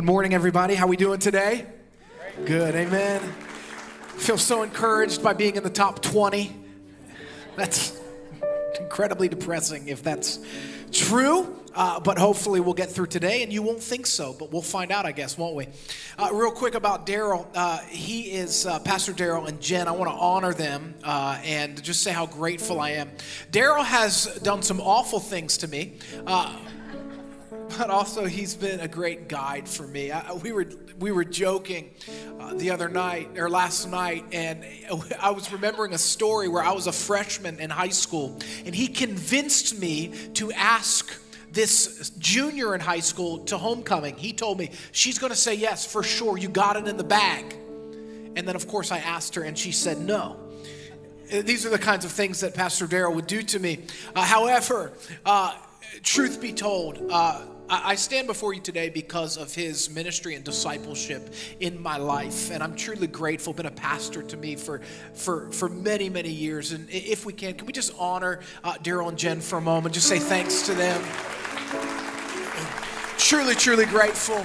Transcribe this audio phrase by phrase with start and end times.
[0.00, 0.76] Good morning, everybody.
[0.76, 1.66] How we doing today?
[2.46, 3.20] Good, amen.
[4.16, 6.56] Feel so encouraged by being in the top 20.
[7.54, 8.00] That's
[8.80, 10.38] incredibly depressing if that's
[10.90, 11.54] true.
[11.74, 14.90] Uh, but hopefully we'll get through today, and you won't think so, but we'll find
[14.90, 15.68] out, I guess, won't we?
[16.18, 17.46] Uh, real quick about Darryl.
[17.54, 19.86] Uh, he is uh, Pastor Darryl and Jen.
[19.86, 23.10] I want to honor them uh, and just say how grateful I am.
[23.52, 25.98] Darryl has done some awful things to me.
[27.80, 30.10] Uh, but also he's been a great guide for me.
[30.10, 30.66] I, we were
[30.98, 31.90] we were joking
[32.38, 34.64] uh, the other night or last night, and
[35.20, 38.86] I was remembering a story where I was a freshman in high school, and he
[38.86, 41.10] convinced me to ask
[41.52, 44.14] this junior in high school to homecoming.
[44.16, 46.36] He told me she's going to say yes for sure.
[46.36, 47.54] You got it in the bag,
[48.36, 50.36] and then of course I asked her, and she said no
[51.30, 53.84] these are the kinds of things that Pastor Darryl would do to me.
[54.16, 54.92] Uh, however,
[55.24, 55.54] uh,
[56.02, 57.40] truth be told, uh,
[57.72, 62.64] I stand before you today because of his ministry and discipleship in my life, and
[62.64, 63.52] I'm truly grateful.
[63.52, 64.80] Been a pastor to me for
[65.14, 69.08] for for many many years, and if we can, can we just honor uh, Darryl
[69.08, 69.94] and Jen for a moment?
[69.94, 71.00] Just say thanks to them.
[73.18, 74.44] truly, truly grateful.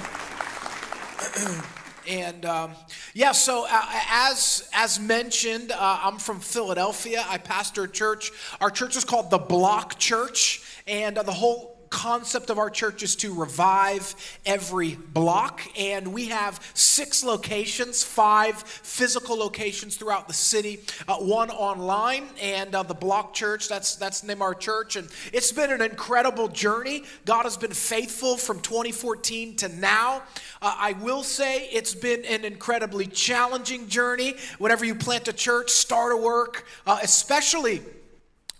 [2.08, 2.70] and um,
[3.12, 7.24] yeah, so uh, as as mentioned, uh, I'm from Philadelphia.
[7.28, 8.30] I pastor a church.
[8.60, 13.02] Our church is called the Block Church, and uh, the whole concept of our church
[13.02, 15.60] is to revive every block.
[15.78, 22.74] And we have six locations, five physical locations throughout the city, uh, one online, and
[22.74, 23.68] uh, the Block Church.
[23.68, 24.96] That's, that's the name our church.
[24.96, 27.04] And it's been an incredible journey.
[27.24, 30.22] God has been faithful from 2014 to now.
[30.62, 34.34] Uh, I will say it's been an incredibly challenging journey.
[34.58, 37.82] Whenever you plant a church, start a work, uh, especially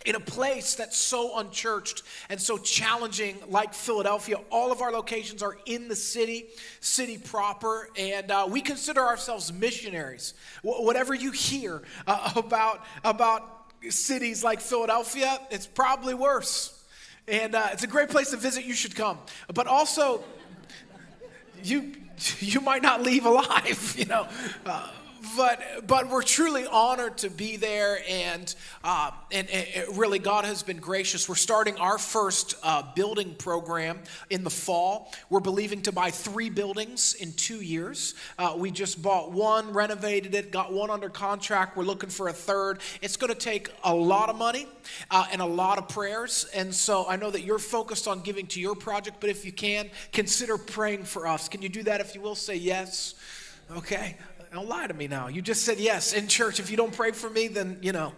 [0.07, 4.37] in a place that's so unchurched and so challenging like philadelphia.
[4.51, 6.47] All of our locations are in the city
[6.81, 10.35] city proper and uh, we consider ourselves missionaries.
[10.63, 13.43] Wh- whatever you hear uh, about about
[13.91, 16.73] cities like philadelphia it's probably worse.
[17.29, 19.19] And uh, it's a great place to visit you should come.
[19.53, 20.23] But also
[21.65, 21.93] you
[22.39, 24.29] you might not leave alive you know.
[24.65, 24.89] Uh,
[25.37, 28.55] but but we're truly honored to be there, and
[28.85, 29.49] uh, and,
[29.97, 31.29] really God has been gracious.
[31.29, 34.01] We're starting our first uh, building program
[34.31, 35.13] in the fall.
[35.31, 38.15] We're believing to buy three buildings in two years.
[38.39, 41.77] Uh, we just bought one, renovated it, got one under contract.
[41.77, 42.81] We're looking for a third.
[43.03, 44.67] It's going to take a lot of money
[45.11, 48.47] uh, and a lot of prayers, and so I know that you're focused on giving
[48.49, 49.19] to your project.
[49.21, 51.49] But if you can, consider praying for us.
[51.49, 52.01] Can you do that?
[52.01, 53.15] If you will, say yes.
[53.71, 54.17] Okay.
[54.57, 55.29] Don't lie to me now.
[55.29, 56.61] You just said yes in church.
[56.61, 58.15] If you don't pray for me, then, you know,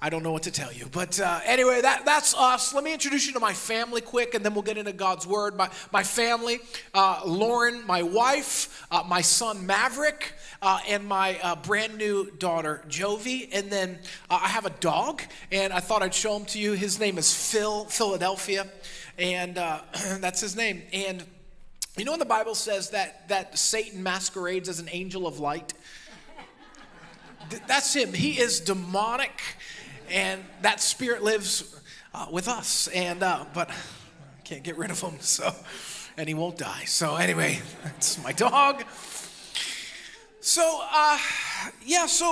[0.00, 0.86] I don't know what to tell you.
[0.86, 2.72] But uh, anyway, that, that's us.
[2.72, 5.56] Let me introduce you to my family quick, and then we'll get into God's word.
[5.56, 6.60] My, my family
[6.94, 10.32] uh, Lauren, my wife, uh, my son Maverick,
[10.62, 13.48] uh, and my uh, brand new daughter Jovi.
[13.52, 13.98] And then
[14.30, 16.74] uh, I have a dog, and I thought I'd show him to you.
[16.74, 18.68] His name is Phil, Philadelphia,
[19.18, 19.56] and
[20.20, 20.84] that's his name.
[20.92, 21.24] And
[21.98, 25.74] you know when the Bible says that, that Satan masquerades as an angel of light?
[27.66, 28.12] That's him.
[28.12, 29.40] He is demonic,
[30.10, 31.74] and that spirit lives
[32.14, 32.88] uh, with us.
[32.88, 35.54] And uh, but I can't get rid of him, so
[36.16, 36.84] and he won't die.
[36.84, 38.84] So anyway, that's my dog.
[40.40, 41.18] So uh,
[41.84, 42.26] yeah, so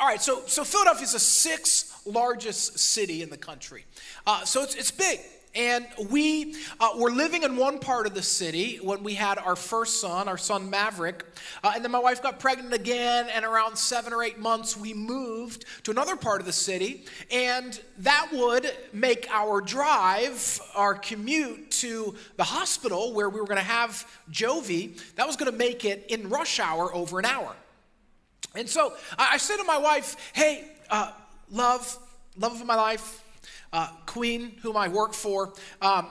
[0.00, 3.84] all right, so so Philadelphia is the sixth largest city in the country.
[4.26, 5.20] Uh, so it's it's big.
[5.56, 9.56] And we uh, were living in one part of the city when we had our
[9.56, 11.24] first son, our son Maverick.
[11.64, 14.92] Uh, and then my wife got pregnant again, and around seven or eight months, we
[14.92, 17.06] moved to another part of the city.
[17.30, 23.56] And that would make our drive, our commute to the hospital where we were going
[23.56, 27.56] to have Jovi, that was going to make it in rush hour over an hour.
[28.54, 31.12] And so I, I said to my wife, hey, uh,
[31.50, 31.98] love,
[32.36, 33.22] love of my life,
[33.72, 35.52] uh, Queen, whom I work for.
[35.80, 36.06] Um,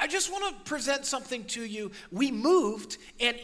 [0.00, 1.92] I just want to present something to you.
[2.10, 3.36] We moved, and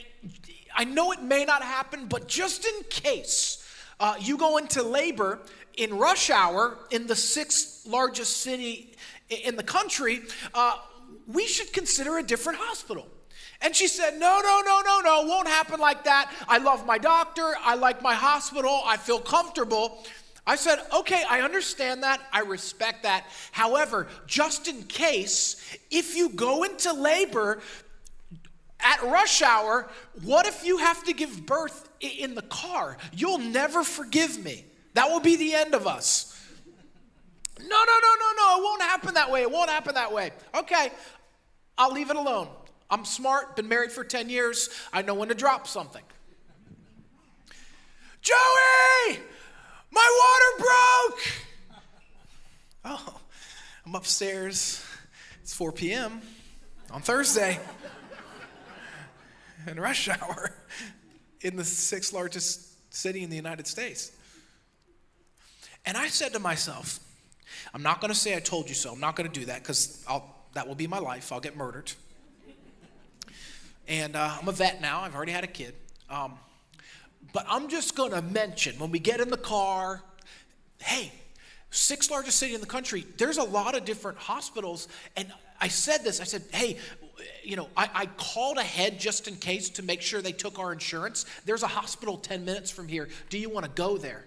[0.74, 3.64] I know it may not happen, but just in case
[4.00, 5.38] uh, you go into labor
[5.76, 8.94] in rush hour in the sixth largest city
[9.28, 10.22] in the country,
[10.54, 10.76] uh,
[11.26, 13.06] we should consider a different hospital.
[13.60, 16.32] And she said, No, no, no, no, no, won't happen like that.
[16.48, 17.54] I love my doctor.
[17.60, 18.82] I like my hospital.
[18.84, 20.04] I feel comfortable.
[20.46, 22.20] I said, okay, I understand that.
[22.32, 23.26] I respect that.
[23.52, 27.60] However, just in case, if you go into labor
[28.80, 29.88] at rush hour,
[30.22, 32.96] what if you have to give birth in the car?
[33.12, 34.64] You'll never forgive me.
[34.94, 36.28] That will be the end of us.
[37.60, 38.58] No, no, no, no, no.
[38.58, 39.42] It won't happen that way.
[39.42, 40.32] It won't happen that way.
[40.56, 40.90] Okay,
[41.78, 42.48] I'll leave it alone.
[42.90, 44.68] I'm smart, been married for 10 years.
[44.92, 46.02] I know when to drop something.
[48.20, 49.18] Joey,
[49.92, 51.80] my water broke.
[52.84, 53.20] Oh,
[53.86, 54.84] I'm upstairs.
[55.42, 56.20] It's 4 p.m.
[56.90, 57.60] on Thursday
[59.66, 60.54] in rush hour
[61.42, 64.12] in the sixth largest city in the United States.
[65.84, 67.00] And I said to myself,
[67.74, 68.92] I'm not going to say I told you so.
[68.92, 70.04] I'm not going to do that because
[70.54, 71.32] that will be my life.
[71.32, 71.92] I'll get murdered.
[73.88, 75.00] And uh, I'm a vet now.
[75.00, 75.74] I've already had a kid.
[76.08, 76.38] Um,
[77.32, 80.02] but I'm just going to mention when we get in the car,
[80.78, 81.12] hey,
[81.70, 84.88] sixth largest city in the country, there's a lot of different hospitals.
[85.16, 86.78] And I said this I said, hey,
[87.42, 90.72] you know, I, I, called ahead just in case to make sure they took our
[90.72, 91.24] insurance.
[91.44, 93.08] There's a hospital 10 minutes from here.
[93.30, 94.24] Do you want to go there?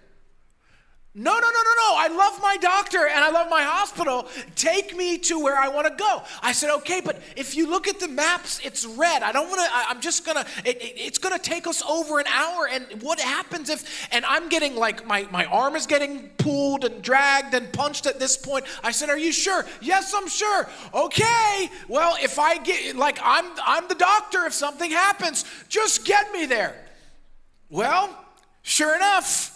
[1.18, 1.94] No, no, no, no, no.
[1.96, 4.28] I love my doctor and I love my hospital.
[4.54, 6.22] Take me to where I want to go.
[6.42, 9.22] I said, okay, but if you look at the maps, it's red.
[9.22, 11.82] I don't want to, I'm just going to, it, it, it's going to take us
[11.88, 12.68] over an hour.
[12.70, 17.00] And what happens if, and I'm getting like, my, my arm is getting pulled and
[17.00, 18.66] dragged and punched at this point.
[18.84, 19.64] I said, are you sure?
[19.80, 20.68] Yes, I'm sure.
[20.92, 21.70] Okay.
[21.88, 24.44] Well, if I get, like, I'm, I'm the doctor.
[24.44, 26.76] If something happens, just get me there.
[27.70, 28.14] Well,
[28.60, 29.54] sure enough,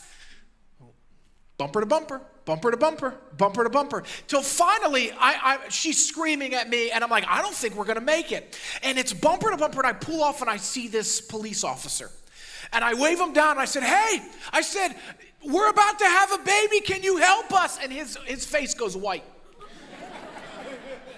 [1.60, 6.54] bumper to bumper, bumper to bumper, bumper to bumper, till finally I, I, she's screaming
[6.54, 8.58] at me, and I'm like, I don't think we're gonna make it.
[8.82, 12.10] And it's bumper to bumper, and I pull off, and I see this police officer,
[12.72, 13.50] and I wave him down.
[13.50, 14.22] And I said, Hey,
[14.54, 14.96] I said,
[15.44, 16.80] we're about to have a baby.
[16.80, 17.78] Can you help us?
[17.82, 19.24] And his his face goes white,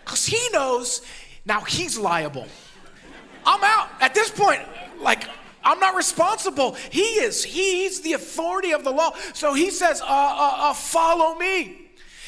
[0.04, 1.02] cause he knows
[1.44, 2.48] now he's liable.
[3.46, 4.62] I'm out at this point.
[5.00, 5.22] Like
[5.64, 6.76] I'm not responsible.
[6.90, 7.44] He is.
[7.44, 9.14] He's the authority of the law.
[9.34, 11.78] So he says, uh, uh, uh, Follow me.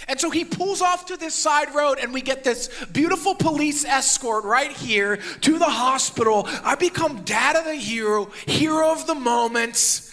[0.07, 3.85] And so he pulls off to this side road, and we get this beautiful police
[3.85, 6.47] escort right here to the hospital.
[6.63, 10.11] I become dad of the hero, hero of the moment.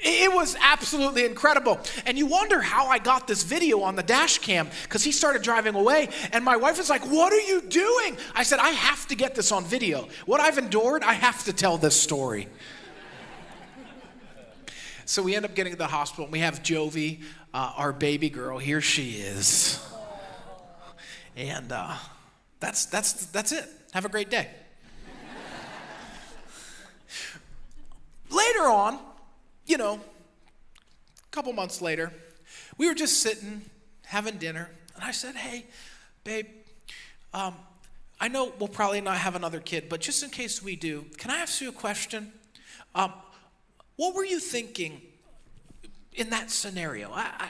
[0.00, 1.80] It was absolutely incredible.
[2.04, 5.42] And you wonder how I got this video on the dash cam because he started
[5.42, 6.08] driving away.
[6.32, 8.16] And my wife was like, What are you doing?
[8.34, 10.08] I said, I have to get this on video.
[10.26, 12.48] What I've endured, I have to tell this story.
[15.06, 17.22] so we end up getting to the hospital, and we have Jovi,
[17.54, 18.58] uh, our baby girl.
[18.58, 19.80] Here she is.
[21.36, 21.94] And uh,
[22.60, 23.64] that's, that's, that's it.
[23.92, 24.48] Have a great day.
[28.30, 28.98] Later on,
[29.74, 32.12] you know, a couple months later,
[32.78, 33.60] we were just sitting
[34.04, 35.66] having dinner, and I said, Hey,
[36.22, 36.46] babe,
[37.32, 37.56] um,
[38.20, 41.32] I know we'll probably not have another kid, but just in case we do, can
[41.32, 42.32] I ask you a question?
[42.94, 43.14] Um,
[43.96, 45.02] what were you thinking
[46.12, 47.10] in that scenario?
[47.10, 47.48] I, I,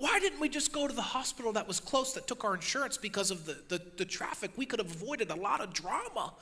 [0.00, 2.96] why didn't we just go to the hospital that was close that took our insurance
[2.96, 4.50] because of the, the, the traffic?
[4.56, 6.32] We could have avoided a lot of drama.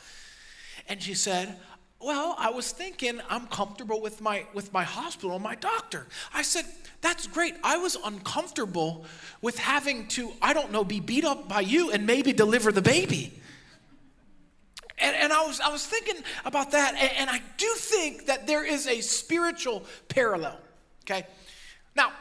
[0.88, 1.58] And she said,
[2.05, 6.07] well, I was thinking I'm comfortable with my with my hospital and my doctor.
[6.35, 6.65] I said,
[7.01, 7.55] that's great.
[7.65, 9.05] I was uncomfortable
[9.41, 12.83] with having to, I don't know, be beat up by you and maybe deliver the
[12.83, 13.33] baby.
[14.99, 18.47] And, and I was I was thinking about that, and, and I do think that
[18.47, 20.59] there is a spiritual parallel.
[21.05, 21.27] Okay.
[21.97, 22.13] Now,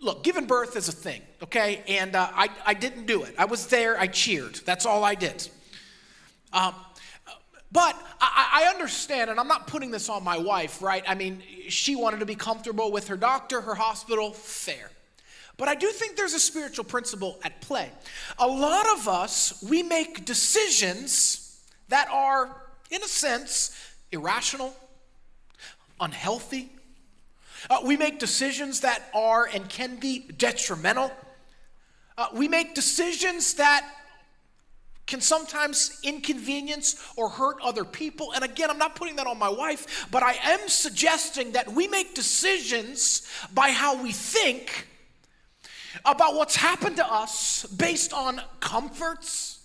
[0.00, 1.82] look, giving birth is a thing, okay?
[1.88, 3.34] And uh, I, I didn't do it.
[3.38, 4.60] I was there, I cheered.
[4.64, 5.48] That's all I did.
[6.52, 6.74] Um,
[7.76, 11.04] but I, I, understand, and I'm not putting this on my wife, right?
[11.06, 14.90] I mean, she wanted to be comfortable with her doctor, her hospital, fair.
[15.58, 17.90] But I do think there's a spiritual principle at play.
[18.38, 22.48] A lot of us, we make decisions that are,
[22.90, 23.78] in a sense,
[24.10, 24.74] irrational,
[26.00, 26.72] unhealthy.
[27.68, 31.12] Uh, we make decisions that are and can be detrimental.
[32.16, 33.86] Uh, we make decisions that
[35.06, 38.32] can sometimes inconvenience or hurt other people.
[38.32, 41.86] And again, I'm not putting that on my wife, but I am suggesting that we
[41.86, 44.88] make decisions by how we think
[46.04, 49.60] about what's happened to us based on comforts,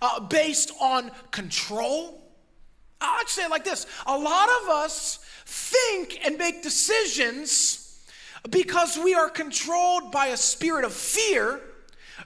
[0.00, 2.22] uh, based on control.
[3.00, 8.04] I'd say it like this a lot of us think and make decisions
[8.48, 11.60] because we are controlled by a spirit of fear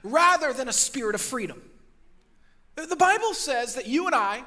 [0.03, 1.61] rather than a spirit of freedom.
[2.77, 4.43] The Bible says that you and I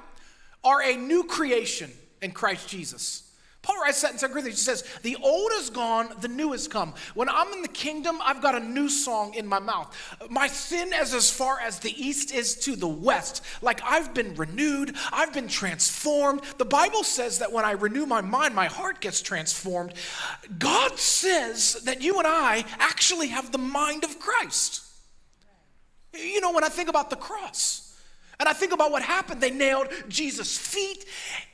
[0.64, 1.92] are a new creation
[2.22, 3.24] in Christ Jesus.
[3.68, 4.60] Paul writes that in 2 Corinthians.
[4.60, 6.94] He says, The old is gone, the new has come.
[7.16, 9.94] When I'm in the kingdom, I've got a new song in my mouth.
[10.30, 13.44] My sin is as far as the east is to the west.
[13.62, 16.44] Like I've been renewed, I've been transformed.
[16.58, 19.94] The Bible says that when I renew my mind, my heart gets transformed.
[20.58, 24.82] God says that you and I actually have the mind of Christ.
[26.14, 27.87] You know, when I think about the cross,
[28.40, 29.42] And I think about what happened.
[29.42, 31.06] They nailed Jesus' feet,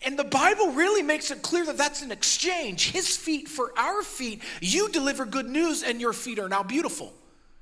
[0.05, 2.91] and the Bible really makes it clear that that's an exchange.
[2.91, 4.41] His feet for our feet.
[4.59, 7.13] You deliver good news, and your feet are now beautiful.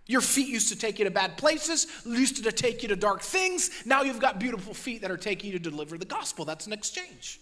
[0.07, 3.21] Your feet used to take you to bad places, used to take you to dark
[3.21, 3.69] things.
[3.85, 6.43] Now you've got beautiful feet that are taking you to deliver the gospel.
[6.43, 7.39] That's an exchange.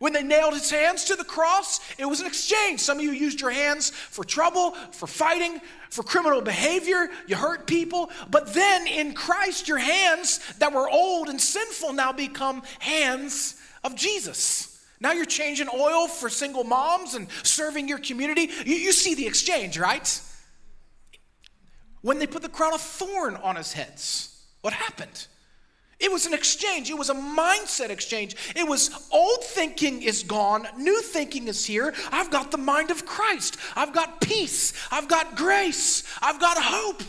[0.00, 2.80] When they nailed his hands to the cross, it was an exchange.
[2.80, 7.10] Some of you used your hands for trouble, for fighting, for criminal behavior.
[7.26, 8.10] You hurt people.
[8.30, 13.94] But then in Christ, your hands that were old and sinful now become hands of
[13.94, 14.82] Jesus.
[15.00, 18.48] Now you're changing oil for single moms and serving your community.
[18.64, 20.18] You, you see the exchange, right?
[22.00, 25.26] When they put the crown of thorn on his heads, what happened?
[26.00, 26.88] It was an exchange.
[26.88, 28.34] It was a mindset exchange.
[28.56, 31.94] It was old thinking is gone, new thinking is here.
[32.10, 33.58] I've got the mind of Christ.
[33.76, 34.72] I've got peace.
[34.90, 36.02] I've got grace.
[36.22, 37.02] I've got hope.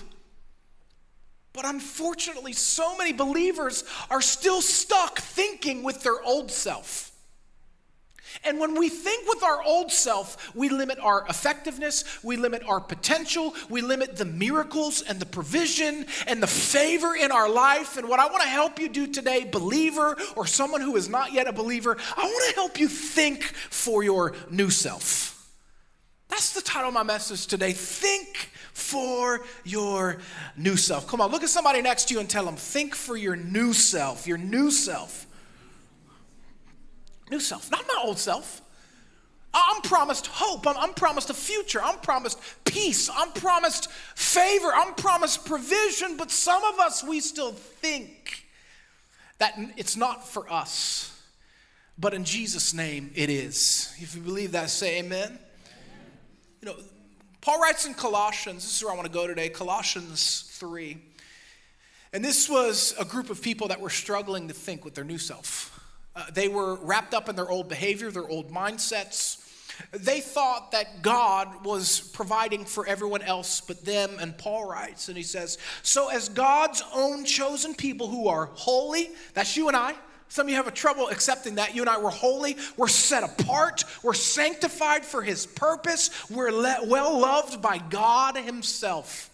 [1.53, 7.10] But unfortunately, so many believers are still stuck thinking with their old self.
[8.43, 12.79] And when we think with our old self, we limit our effectiveness, we limit our
[12.79, 17.97] potential, we limit the miracles and the provision and the favor in our life.
[17.97, 21.33] And what I want to help you do today, believer or someone who is not
[21.33, 25.31] yet a believer, I want to help you think for your new self.
[26.29, 27.73] That's the title of my message today.
[27.73, 30.17] Think for your
[30.55, 31.07] new self.
[31.07, 33.73] Come on, look at somebody next to you and tell them, think for your new
[33.73, 35.27] self, your new self.
[37.31, 38.61] New self, not my old self.
[39.53, 40.67] I'm promised hope.
[40.67, 41.81] I'm, I'm, promised a future.
[41.81, 43.09] I'm promised peace.
[43.13, 44.67] I'm promised favor.
[44.73, 46.15] I'm promised provision.
[46.17, 48.45] But some of us, we still think
[49.39, 51.07] that it's not for us.
[51.97, 53.93] But in Jesus' name, it is.
[53.97, 55.27] If you believe that, say amen.
[55.27, 55.39] amen.
[56.61, 56.75] You know,
[57.41, 60.97] Paul writes in Colossians, this is where I want to go today, Colossians 3.
[62.13, 65.17] And this was a group of people that were struggling to think with their new
[65.17, 65.70] self.
[66.15, 69.37] Uh, they were wrapped up in their old behavior, their old mindsets.
[69.91, 74.11] They thought that God was providing for everyone else but them.
[74.19, 79.11] And Paul writes, and he says, So, as God's own chosen people who are holy,
[79.33, 79.95] that's you and I.
[80.27, 81.75] Some of you have a trouble accepting that.
[81.75, 82.55] You and I were holy.
[82.77, 83.83] We're set apart.
[84.01, 86.09] We're sanctified for His purpose.
[86.29, 89.29] We're le- well loved by God Himself.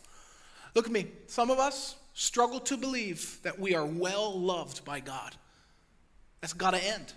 [0.74, 1.08] Look at me.
[1.28, 5.36] Some of us struggle to believe that we are well loved by God.
[6.42, 7.14] That's got to end.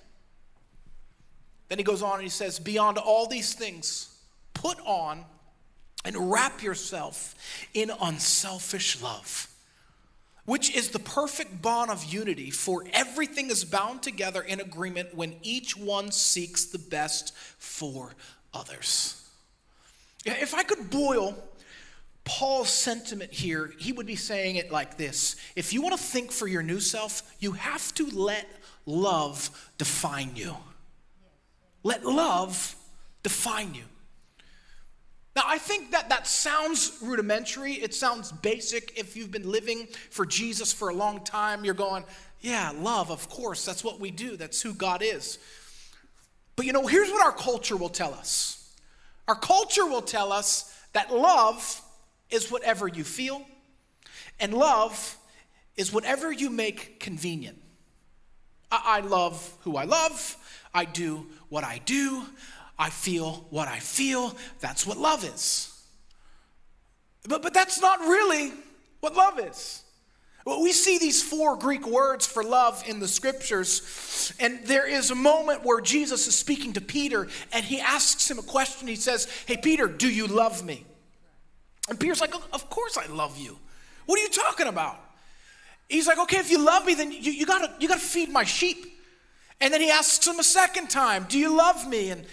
[1.69, 4.15] Then he goes on and he says, Beyond all these things,
[4.55, 5.25] put on
[6.05, 7.35] and wrap yourself
[7.75, 9.49] in unselfish love,
[10.47, 15.37] which is the perfect bond of unity, for everything is bound together in agreement when
[15.43, 18.15] each one seeks the best for
[18.53, 19.29] others.
[20.25, 21.37] If I could boil
[22.25, 26.33] Paul's sentiment here, he would be saying it like this If you want to think
[26.33, 28.47] for your new self, you have to let
[28.91, 30.57] love define you.
[31.83, 32.77] Let love
[33.23, 33.85] define you.
[35.37, 37.75] Now, I think that that sounds rudimentary.
[37.75, 38.99] It sounds basic.
[38.99, 42.05] If you've been living for Jesus for a long time, you're going,
[42.41, 43.65] yeah, love, of course.
[43.65, 44.37] That's what we do.
[44.37, 45.39] That's who God is.
[46.57, 48.57] But you know, here's what our culture will tell us
[49.29, 51.81] our culture will tell us that love
[52.31, 53.47] is whatever you feel,
[54.41, 55.17] and love
[55.77, 57.60] is whatever you make convenient.
[58.71, 60.37] I, love who I love.
[60.73, 62.25] I do what I do.
[62.79, 64.37] I feel what I feel.
[64.61, 65.67] That's what love is.
[67.29, 68.53] But, but that's not really
[69.01, 69.83] what love is.
[70.47, 75.11] Well, we see these four Greek words for love in the scriptures, and there is
[75.11, 78.89] a moment where Jesus is speaking to Peter, and he asks him a question.
[78.89, 80.87] He says, Hey, Peter, do you love me?
[81.91, 83.59] And Peter's like, Of course I love you.
[84.07, 84.99] What are you talking about?
[85.91, 88.45] He's like, okay, if you love me, then you, you, gotta, you gotta feed my
[88.45, 88.87] sheep.
[89.61, 92.11] And then he asks him a second time, do you love me?
[92.11, 92.25] And,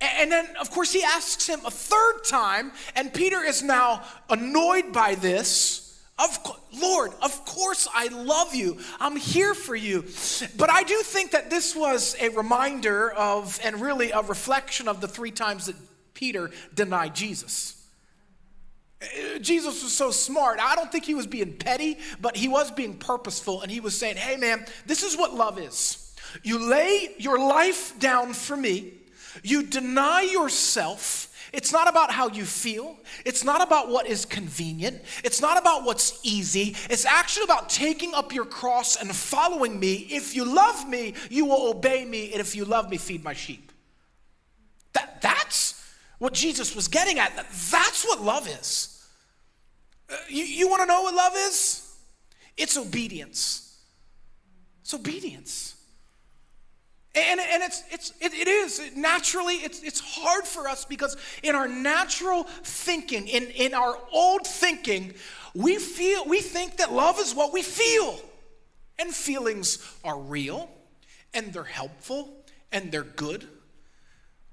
[0.00, 4.92] and then, of course, he asks him a third time, and Peter is now annoyed
[4.92, 5.80] by this.
[6.18, 6.38] Of
[6.80, 8.78] Lord, of course I love you.
[9.00, 10.04] I'm here for you.
[10.56, 15.00] But I do think that this was a reminder of, and really a reflection of
[15.00, 15.76] the three times that
[16.12, 17.83] Peter denied Jesus.
[19.40, 20.58] Jesus was so smart.
[20.60, 23.62] I don't think he was being petty, but he was being purposeful.
[23.62, 26.14] And he was saying, hey, man, this is what love is.
[26.42, 28.94] You lay your life down for me,
[29.42, 31.30] you deny yourself.
[31.52, 32.96] It's not about how you feel.
[33.24, 35.00] It's not about what is convenient.
[35.22, 36.74] It's not about what's easy.
[36.90, 40.08] It's actually about taking up your cross and following me.
[40.10, 42.32] If you love me, you will obey me.
[42.32, 43.70] And if you love me, feed my sheep.
[44.94, 45.80] That, that's
[46.18, 47.34] what Jesus was getting at.
[47.70, 49.06] That's what love is.
[50.08, 51.96] Uh, you, you want to know what love is?
[52.56, 53.78] It's obedience.
[54.82, 55.76] It's obedience.
[57.16, 61.54] And, and it's, it's, it, it is naturally, it's, it's hard for us because in
[61.54, 65.14] our natural thinking, in, in our old thinking,
[65.54, 68.20] we feel, we think that love is what we feel.
[68.98, 70.68] And feelings are real
[71.32, 73.46] and they're helpful and they're good.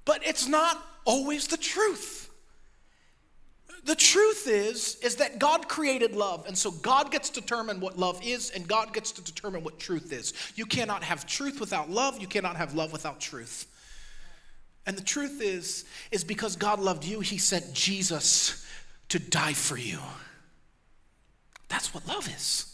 [0.06, 2.30] But it's not always the truth.
[3.84, 7.98] The truth is is that God created love and so God gets to determine what
[7.98, 10.34] love is and God gets to determine what truth is.
[10.56, 13.66] You cannot have truth without love, you cannot have love without truth.
[14.86, 18.66] And the truth is is because God loved you, he sent Jesus
[19.10, 20.00] to die for you.
[21.68, 22.71] That's what love is.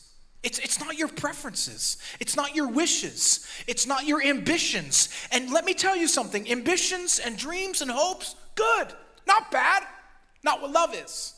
[0.48, 1.98] It's, it's not your preferences.
[2.22, 3.46] It's not your wishes.
[3.68, 5.10] It's not your ambitions.
[5.34, 8.88] And let me tell you something ambitions and dreams and hopes, good,
[9.28, 9.84] not bad.
[10.44, 11.34] Not what love is.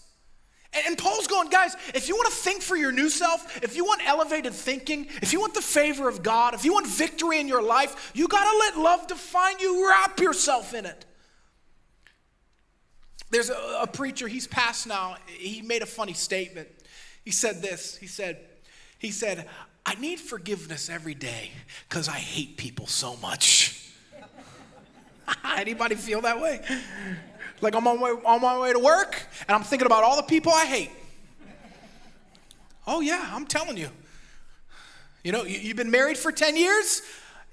[0.73, 3.75] And, and Paul's going, guys, if you want to think for your new self, if
[3.75, 7.39] you want elevated thinking, if you want the favor of God, if you want victory
[7.39, 11.07] in your life, you got to let love define you, wrap yourself in it.
[13.31, 16.67] There's a, a preacher, he's passed now, he made a funny statement.
[17.25, 18.37] He said this, he said,
[18.99, 19.47] he said,
[19.85, 21.51] I need forgiveness every day
[21.87, 23.91] because I hate people so much.
[25.57, 26.61] Anybody feel that way?
[27.61, 30.17] Like I'm on my, way, on my way to work and I'm thinking about all
[30.17, 30.91] the people I hate.
[32.85, 33.89] Oh, yeah, I'm telling you.
[35.23, 37.01] You know, you, have been married for 10 years.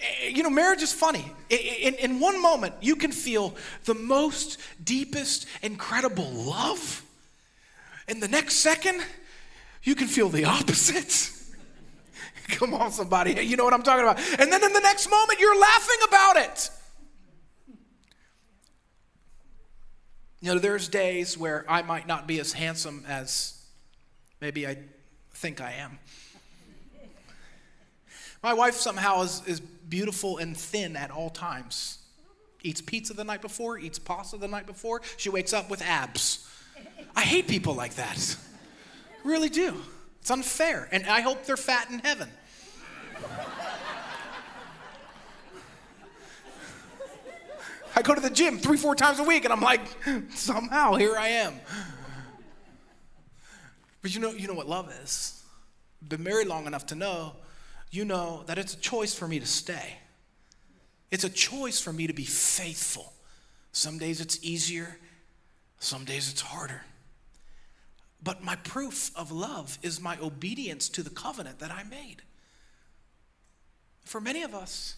[0.00, 1.30] Eh, you know, marriage is funny.
[1.50, 7.04] In, in one moment, you can feel the most deepest, incredible love.
[8.08, 9.02] In the next second,
[9.82, 11.35] you can feel the opposite.
[12.48, 13.44] Come on, somebody.
[13.44, 14.18] You know what I'm talking about.
[14.38, 16.70] And then in the next moment, you're laughing about it.
[20.40, 23.60] You know, there's days where I might not be as handsome as
[24.40, 24.76] maybe I
[25.32, 25.98] think I am.
[28.42, 31.98] My wife somehow is, is beautiful and thin at all times.
[32.62, 35.02] Eats pizza the night before, eats pasta the night before.
[35.16, 36.48] She wakes up with abs.
[37.14, 38.36] I hate people like that.
[39.24, 39.74] Really do.
[40.26, 40.88] It's unfair.
[40.90, 42.28] And I hope they're fat in heaven.
[47.94, 49.82] I go to the gym three, four times a week, and I'm like,
[50.34, 51.54] somehow here I am.
[54.02, 55.44] But you know, you know what love is.
[56.08, 57.36] Been married long enough to know,
[57.92, 59.98] you know that it's a choice for me to stay.
[61.12, 63.12] It's a choice for me to be faithful.
[63.70, 64.98] Some days it's easier,
[65.78, 66.82] some days it's harder.
[68.22, 72.22] But my proof of love is my obedience to the covenant that I made.
[74.04, 74.96] For many of us,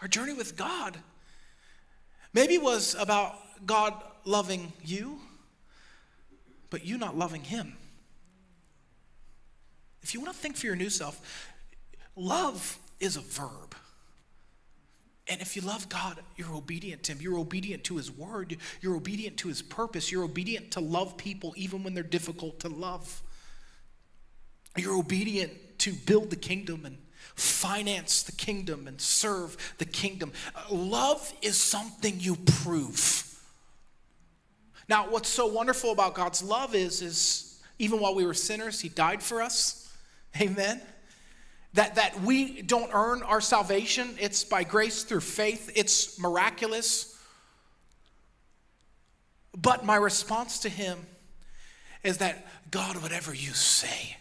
[0.00, 0.98] our journey with God
[2.32, 3.36] maybe was about
[3.66, 5.20] God loving you,
[6.70, 7.76] but you not loving Him.
[10.02, 11.48] If you want to think for your new self,
[12.16, 13.69] love is a verb.
[15.30, 17.18] And if you love God, you're obedient to Him.
[17.22, 18.56] You're obedient to His word.
[18.80, 20.10] You're obedient to His purpose.
[20.10, 23.22] You're obedient to love people even when they're difficult to love.
[24.76, 26.98] You're obedient to build the kingdom and
[27.36, 30.32] finance the kingdom and serve the kingdom.
[30.54, 33.40] Uh, love is something you prove.
[34.88, 38.88] Now, what's so wonderful about God's love is, is even while we were sinners, He
[38.88, 39.94] died for us.
[40.40, 40.80] Amen.
[41.74, 47.16] That, that we don't earn our salvation, it's by grace through faith, it's miraculous.
[49.56, 50.98] But my response to Him
[52.02, 54.16] is that, God, whatever you say,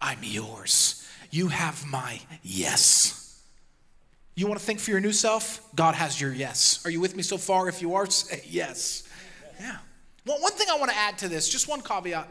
[0.00, 1.08] I'm yours.
[1.30, 3.42] You have my yes.
[4.36, 5.60] You want to think for your new self?
[5.74, 6.80] God has your yes.
[6.84, 7.68] Are you with me so far?
[7.68, 9.08] If you are, say yes.
[9.58, 9.78] Yeah.
[10.26, 12.28] Well, one thing I want to add to this, just one caveat.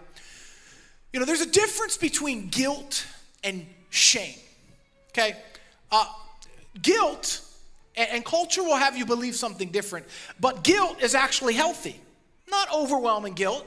[1.11, 3.05] You know, there's a difference between guilt
[3.43, 4.37] and shame.
[5.13, 5.35] Okay?
[5.91, 6.05] Uh,
[6.81, 7.41] guilt
[7.95, 10.05] and, and culture will have you believe something different,
[10.39, 11.99] but guilt is actually healthy.
[12.49, 13.65] Not overwhelming guilt,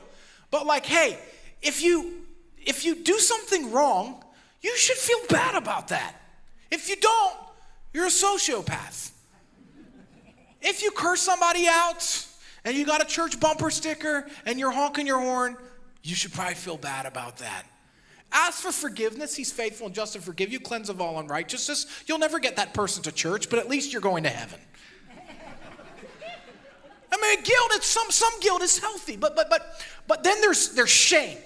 [0.51, 1.19] but like, hey,
[1.63, 2.13] if you
[2.59, 4.25] if you do something wrong,
[4.61, 6.17] you should feel bad about that.
[6.71, 7.37] If you don't,
[7.93, 9.13] you're a sociopath.
[10.61, 12.27] If you curse somebody out
[12.65, 15.57] and you got a church bumper sticker and you're honking your horn,
[16.03, 17.67] you should probably feel bad about that.
[18.33, 19.35] Ask for forgiveness.
[19.35, 21.87] He's faithful and just to forgive you, cleanse of all unrighteousness.
[22.07, 24.61] You'll never get that person to church, but at least you're going to heaven.
[27.13, 30.71] I mean, guilt, it's some, some guilt is healthy, but, but, but, but then there's,
[30.71, 31.39] there's shame.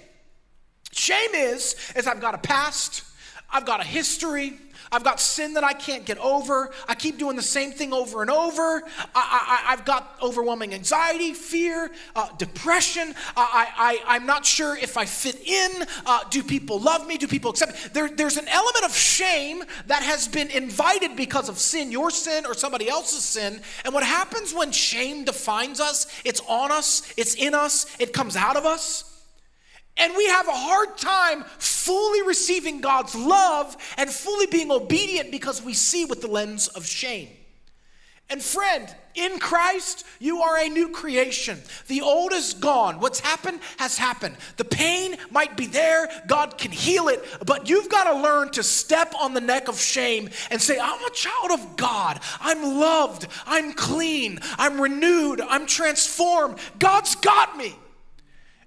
[0.92, 3.04] Shame is, is I've got a past,
[3.52, 4.58] I've got a history,
[4.92, 6.70] I've got sin that I can't get over.
[6.88, 8.82] I keep doing the same thing over and over.
[9.14, 13.14] I, have got overwhelming anxiety, fear, uh, depression.
[13.36, 15.70] I, I, am not sure if I fit in.
[16.04, 17.18] Uh, do people love me?
[17.18, 17.78] Do people accept me?
[17.92, 22.44] There, there's an element of shame that has been invited because of sin, your sin
[22.44, 23.60] or somebody else's sin.
[23.84, 26.06] And what happens when shame defines us?
[26.24, 29.09] It's on us, it's in us, it comes out of us.
[29.96, 35.62] And we have a hard time fully receiving God's love and fully being obedient because
[35.62, 37.28] we see with the lens of shame.
[38.30, 41.58] And friend, in Christ, you are a new creation.
[41.88, 43.00] The old is gone.
[43.00, 44.36] What's happened has happened.
[44.56, 46.08] The pain might be there.
[46.28, 47.24] God can heal it.
[47.44, 51.04] But you've got to learn to step on the neck of shame and say, I'm
[51.04, 52.20] a child of God.
[52.40, 53.26] I'm loved.
[53.46, 54.38] I'm clean.
[54.58, 55.40] I'm renewed.
[55.40, 56.58] I'm transformed.
[56.78, 57.74] God's got me.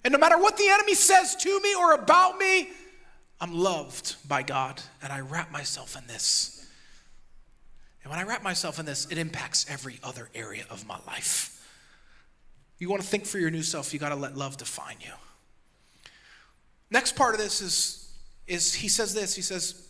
[0.04, 2.70] And no matter what the enemy says to me or about me,
[3.40, 6.66] I'm loved by God and I wrap myself in this.
[8.04, 11.50] And when I wrap myself in this, it impacts every other area of my life.
[12.80, 15.14] You want to think for your new self, you got to let love define you.
[16.92, 18.14] Next part of this is,
[18.46, 19.36] is he says this.
[19.36, 19.88] He says,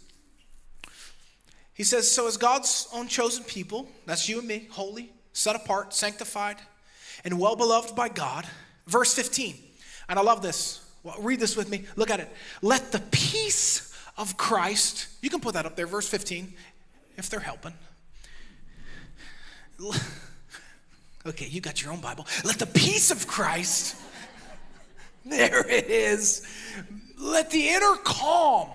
[1.74, 5.94] he says, so as God's own chosen people, that's you and me, holy, set apart,
[5.94, 6.58] sanctified,
[7.26, 8.46] and well beloved by God.
[8.86, 9.56] Verse 15.
[10.10, 10.82] And I love this.
[11.04, 11.86] Well, read this with me.
[11.96, 12.30] Look at it.
[12.62, 16.54] Let the peace of Christ, you can put that up there, verse 15,
[17.18, 17.74] if they're helping.
[21.26, 22.28] Okay, you got your own Bible.
[22.44, 23.96] Let the peace of Christ,
[25.26, 26.46] there it is.
[27.18, 28.68] Let the inner calm,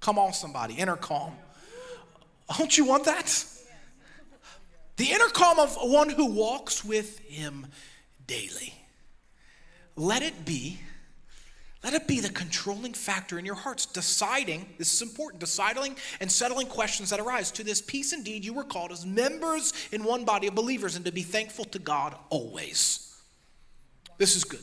[0.00, 1.34] come on, somebody, inner calm.
[2.56, 3.44] Don't you want that?
[4.96, 7.66] The inner calm of one who walks with him
[8.26, 8.72] daily
[9.96, 10.80] let it be
[11.84, 16.32] let it be the controlling factor in your hearts, deciding, this is important, deciding and
[16.32, 17.50] settling questions that arise.
[17.52, 21.04] To this peace indeed you were called as members in one body of believers, and
[21.04, 23.14] to be thankful to God always.
[24.16, 24.62] This is good.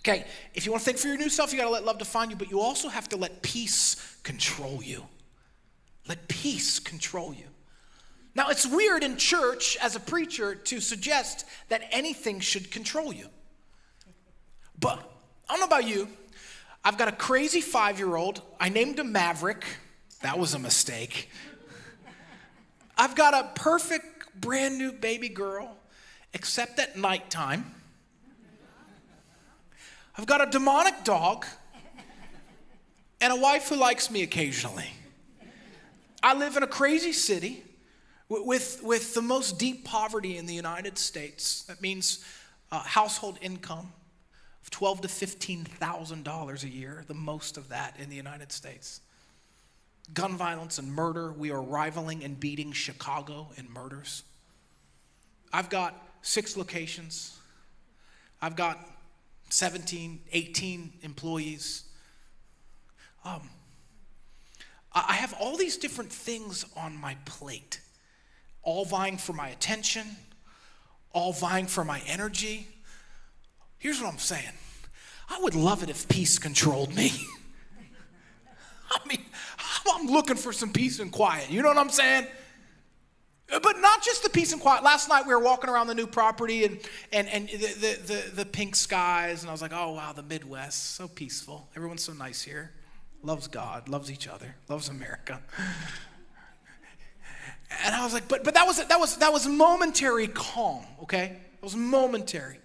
[0.00, 1.98] Okay, if you want to think for your new self, you got to let love
[1.98, 5.04] define you, but you also have to let peace control you.
[6.08, 7.44] Let peace control you.
[8.34, 13.28] Now, it's weird in church as a preacher to suggest that anything should control you.
[14.78, 14.98] But
[15.48, 16.08] I don't know about you.
[16.84, 18.42] I've got a crazy five year old.
[18.60, 19.64] I named him Maverick.
[20.20, 21.30] That was a mistake.
[22.96, 25.76] I've got a perfect brand new baby girl,
[26.32, 27.74] except at nighttime.
[30.16, 31.44] I've got a demonic dog
[33.20, 34.90] and a wife who likes me occasionally.
[36.22, 37.64] I live in a crazy city
[38.28, 41.62] with, with the most deep poverty in the United States.
[41.64, 42.24] That means
[42.70, 43.92] uh, household income
[44.74, 49.02] twelve to fifteen thousand dollars a year, the most of that in the United States.
[50.12, 54.24] Gun violence and murder, we are rivaling and beating Chicago in murders.
[55.52, 57.38] I've got six locations.
[58.42, 58.80] I've got
[59.50, 61.84] 17, 18 employees.
[63.24, 63.48] Um,
[64.92, 67.80] I have all these different things on my plate,
[68.64, 70.04] all vying for my attention,
[71.12, 72.66] all vying for my energy,
[73.84, 74.54] Here's what I'm saying
[75.28, 77.12] I would love it if peace controlled me.
[78.90, 79.24] I mean,
[79.92, 81.50] I'm looking for some peace and quiet.
[81.50, 82.26] You know what I'm saying?
[83.48, 84.82] But not just the peace and quiet.
[84.82, 86.78] Last night we were walking around the new property and,
[87.12, 90.22] and, and the, the, the, the pink skies, and I was like, oh, wow, the
[90.22, 91.68] Midwest, so peaceful.
[91.76, 92.72] Everyone's so nice here.
[93.22, 95.40] Loves God, loves each other, loves America.
[97.82, 101.36] And I was like, but, but that, was, that, was, that was momentary calm, okay?
[101.56, 102.58] It was momentary.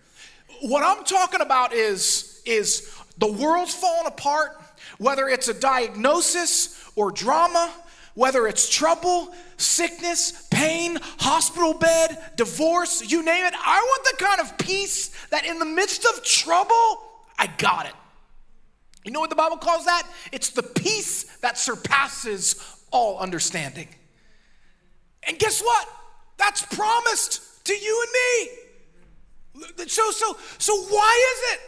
[0.61, 4.61] What I'm talking about is, is the world's falling apart,
[4.97, 7.71] whether it's a diagnosis or drama,
[8.15, 13.53] whether it's trouble, sickness, pain, hospital bed, divorce, you name it.
[13.55, 16.99] I want the kind of peace that in the midst of trouble,
[17.37, 17.93] I got it.
[19.05, 20.03] You know what the Bible calls that?
[20.31, 22.55] It's the peace that surpasses
[22.91, 23.87] all understanding.
[25.23, 25.87] And guess what?
[26.37, 28.11] That's promised to you and
[29.71, 29.85] me.
[29.87, 31.61] So, so, so why is it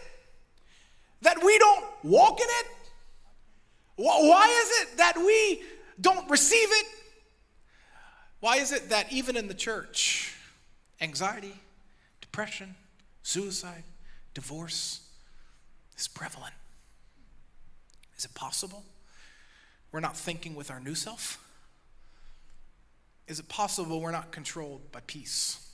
[1.21, 2.65] that we don't walk in it?
[3.95, 5.61] Why is it that we
[5.99, 6.85] don't receive it?
[8.39, 10.35] Why is it that even in the church,
[10.99, 11.53] anxiety,
[12.21, 12.75] depression,
[13.21, 13.83] suicide,
[14.33, 15.01] divorce
[15.97, 16.53] is prevalent?
[18.17, 18.83] Is it possible
[19.91, 21.43] we're not thinking with our new self?
[23.27, 25.67] Is it possible we're not controlled by peace?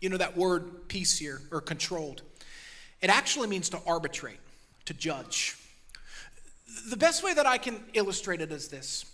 [0.00, 2.22] You know that word peace here, or controlled.
[3.02, 4.38] It actually means to arbitrate,
[4.86, 5.56] to judge.
[6.88, 9.04] The best way that I can illustrate it is this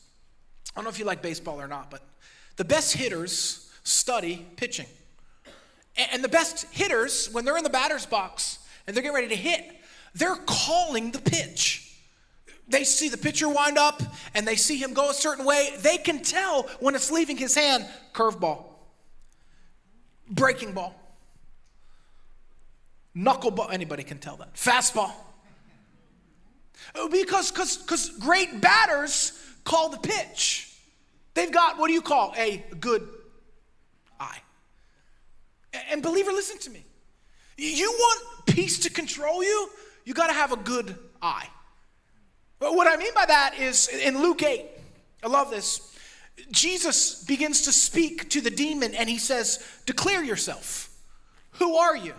[0.71, 2.03] I don't know if you like baseball or not, but
[2.57, 4.87] the best hitters study pitching.
[6.13, 9.37] And the best hitters, when they're in the batter's box and they're getting ready to
[9.37, 9.65] hit,
[10.15, 11.97] they're calling the pitch.
[12.69, 14.03] They see the pitcher wind up
[14.35, 15.71] and they see him go a certain way.
[15.81, 18.65] They can tell when it's leaving his hand curveball,
[20.31, 20.95] breaking ball,
[23.17, 23.73] knuckleball.
[23.73, 24.55] Anybody can tell that.
[24.55, 25.13] Fastball.
[26.95, 29.33] Oh, because because great batters
[29.65, 30.69] call the pitch.
[31.35, 33.07] They've got, what do you call, a good
[34.19, 34.41] eye.
[35.91, 36.85] And believer, listen to me.
[37.57, 39.71] You want peace to control you,
[40.05, 41.49] you got to have a good eye.
[42.59, 44.65] But what I mean by that is in Luke 8,
[45.23, 45.97] I love this.
[46.51, 50.91] Jesus begins to speak to the demon and he says, Declare yourself.
[51.53, 52.15] Who are you?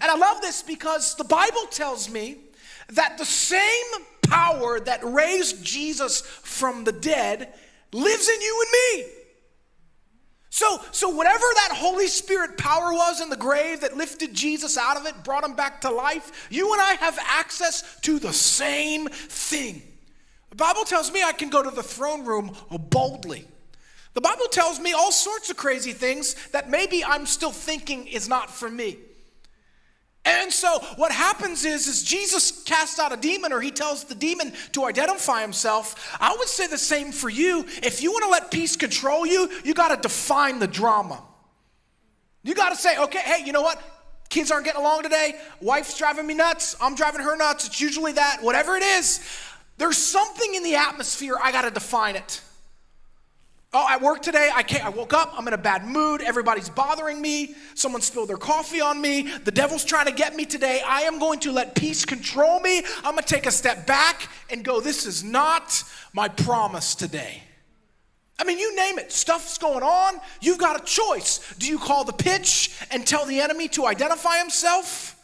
[0.00, 2.36] And I love this because the Bible tells me
[2.90, 7.52] that the same power that raised Jesus from the dead
[7.92, 9.12] lives in you and me.
[10.50, 14.96] So, so whatever that Holy Spirit power was in the grave that lifted Jesus out
[14.96, 19.08] of it, brought him back to life, you and I have access to the same
[19.08, 19.82] thing.
[20.50, 23.46] The Bible tells me I can go to the throne room boldly.
[24.14, 28.28] The Bible tells me all sorts of crazy things that maybe I'm still thinking is
[28.28, 28.96] not for me.
[30.28, 34.14] And so what happens is, is Jesus casts out a demon or he tells the
[34.14, 36.16] demon to identify himself.
[36.20, 37.64] I would say the same for you.
[37.82, 41.22] If you want to let peace control you, you got to define the drama.
[42.42, 43.80] You got to say, okay, hey, you know what?
[44.28, 45.34] Kids aren't getting along today.
[45.62, 46.76] Wife's driving me nuts.
[46.80, 47.66] I'm driving her nuts.
[47.66, 48.38] It's usually that.
[48.42, 49.26] Whatever it is,
[49.78, 51.36] there's something in the atmosphere.
[51.42, 52.42] I got to define it.
[53.74, 54.82] Oh, at work today, I can't.
[54.82, 58.80] I woke up, I'm in a bad mood, everybody's bothering me, someone spilled their coffee
[58.80, 60.80] on me, the devil's trying to get me today.
[60.86, 62.78] I am going to let peace control me.
[62.78, 67.42] I'm gonna take a step back and go, this is not my promise today.
[68.38, 71.54] I mean, you name it, stuff's going on, you've got a choice.
[71.58, 75.17] Do you call the pitch and tell the enemy to identify himself?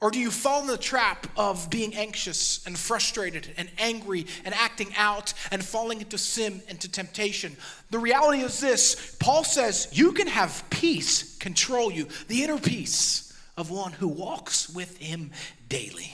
[0.00, 4.54] Or do you fall in the trap of being anxious and frustrated and angry and
[4.54, 7.56] acting out and falling into sin and to temptation?
[7.90, 13.32] The reality is this Paul says you can have peace control you, the inner peace
[13.56, 15.30] of one who walks with him
[15.68, 16.10] daily.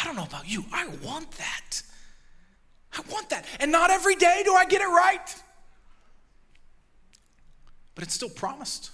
[0.00, 1.82] I don't know about you, I want that.
[2.92, 3.44] I want that.
[3.60, 5.42] And not every day do I get it right,
[7.94, 8.90] but it's still promised.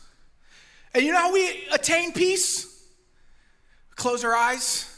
[0.93, 2.76] And you know how we attain peace?
[3.97, 4.93] Close our eyes,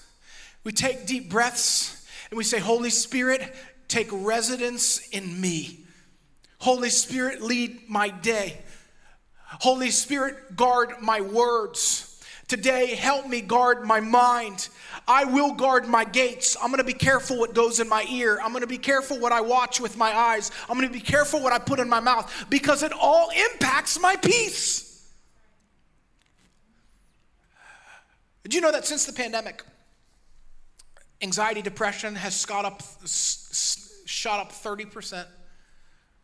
[0.64, 3.54] we take deep breaths, and we say, Holy Spirit,
[3.88, 5.86] take residence in me.
[6.58, 8.58] Holy Spirit, lead my day.
[9.44, 12.22] Holy Spirit, guard my words.
[12.48, 14.68] Today, help me guard my mind.
[15.06, 16.56] I will guard my gates.
[16.60, 18.38] I'm going to be careful what goes in my ear.
[18.42, 20.50] I'm going to be careful what I watch with my eyes.
[20.68, 24.00] I'm going to be careful what I put in my mouth because it all impacts
[24.00, 24.87] my peace.
[28.48, 29.62] Did you know that since the pandemic,
[31.20, 35.26] anxiety, depression has shot up, shot up 30%,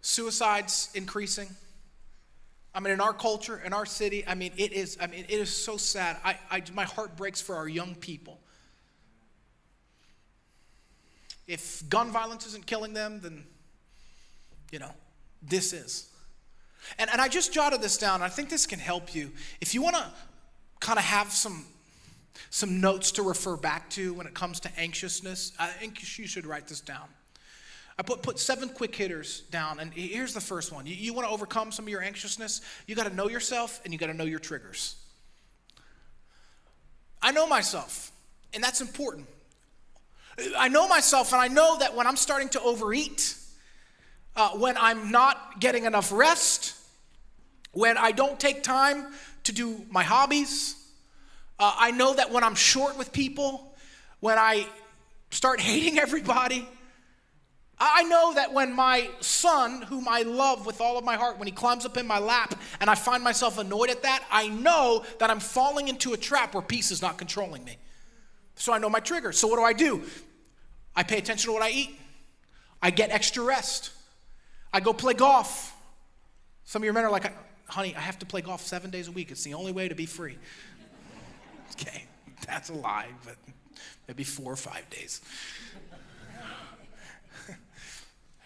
[0.00, 1.48] suicides increasing?
[2.74, 5.38] I mean, in our culture, in our city, I mean, it is, I mean, it
[5.38, 6.16] is so sad.
[6.24, 8.40] I, I, my heart breaks for our young people.
[11.46, 13.44] If gun violence isn't killing them, then,
[14.72, 14.92] you know,
[15.42, 16.08] this is.
[16.98, 18.22] And, and I just jotted this down.
[18.22, 19.30] I think this can help you.
[19.60, 20.06] If you want to
[20.80, 21.66] kind of have some
[22.50, 25.52] some notes to refer back to when it comes to anxiousness.
[25.58, 27.08] I think you should write this down.
[27.98, 30.84] I put, put seven quick hitters down, and here's the first one.
[30.84, 32.60] You, you want to overcome some of your anxiousness?
[32.86, 34.96] You got to know yourself and you got to know your triggers.
[37.22, 38.10] I know myself,
[38.52, 39.28] and that's important.
[40.58, 43.36] I know myself, and I know that when I'm starting to overeat,
[44.36, 46.74] uh, when I'm not getting enough rest,
[47.72, 49.06] when I don't take time
[49.44, 50.76] to do my hobbies,
[51.58, 53.74] uh, I know that when I'm short with people,
[54.20, 54.66] when I
[55.30, 56.66] start hating everybody,
[57.78, 61.48] I know that when my son, whom I love with all of my heart, when
[61.48, 65.04] he climbs up in my lap and I find myself annoyed at that, I know
[65.18, 67.76] that I'm falling into a trap where peace is not controlling me.
[68.54, 69.32] So I know my trigger.
[69.32, 70.02] So what do I do?
[70.94, 71.98] I pay attention to what I eat.
[72.80, 73.90] I get extra rest.
[74.72, 75.74] I go play golf.
[76.64, 77.32] Some of your men are like,
[77.66, 79.32] honey, I have to play golf seven days a week.
[79.32, 80.38] It's the only way to be free.
[81.80, 82.04] Okay,
[82.46, 83.36] that's a lie, but
[84.06, 85.20] maybe four or five days.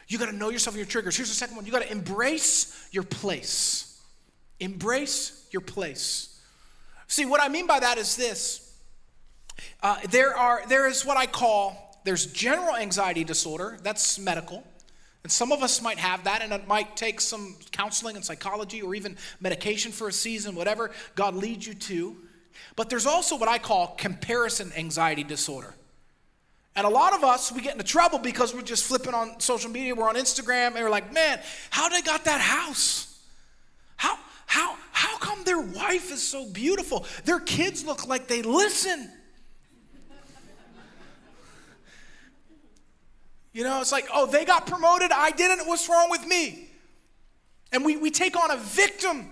[0.08, 1.16] you got to know yourself and your triggers.
[1.16, 4.00] Here's the second one you got to embrace your place.
[4.60, 6.40] Embrace your place.
[7.06, 8.68] See, what I mean by that is this
[9.82, 14.64] uh, there, are, there is what I call there's general anxiety disorder, that's medical.
[15.24, 18.80] And some of us might have that, and it might take some counseling and psychology
[18.80, 22.16] or even medication for a season, whatever God leads you to.
[22.77, 25.75] But there's also what I call comparison anxiety disorder.
[26.77, 29.71] And a lot of us, we get into trouble because we're just flipping on social
[29.71, 31.40] media, we're on Instagram, and we're like, man,
[31.71, 33.21] how they got that house?
[33.97, 34.16] How,
[34.47, 37.05] how, how come their wife is so beautiful?
[37.25, 39.11] Their kids look like they listen.
[43.53, 46.68] You know, it's like, oh, they got promoted, I didn't, what's wrong with me?
[47.73, 49.31] And we, we take on a victim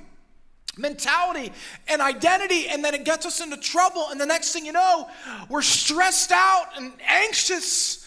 [0.77, 1.53] mentality
[1.89, 4.09] and identity, and then it gets us into trouble.
[4.11, 5.09] And the next thing you know,
[5.49, 8.07] we're stressed out and anxious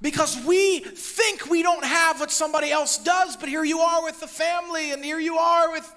[0.00, 4.20] because we think we don't have what somebody else does, but here you are with
[4.20, 5.94] the family, and here you are with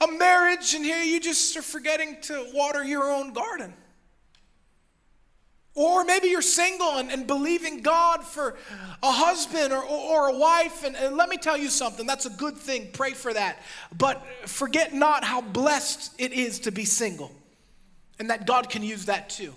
[0.00, 3.74] a marriage, and here you just are forgetting to water your own garden.
[5.74, 8.56] Or maybe you're single and, and believing God for
[9.02, 10.84] a husband or, or, or a wife.
[10.84, 12.88] And, and, let me tell you something that's a good thing.
[12.92, 13.58] Pray for that.
[13.96, 17.30] But forget not how blessed it is to be single
[18.18, 19.54] and that God can use that too.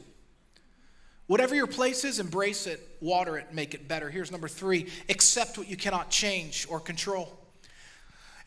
[1.27, 4.09] Whatever your place is, embrace it, water it, make it better.
[4.09, 7.39] Here's number three accept what you cannot change or control.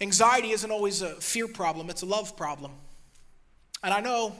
[0.01, 2.73] Anxiety isn't always a fear problem, it's a love problem.
[3.83, 4.35] And I know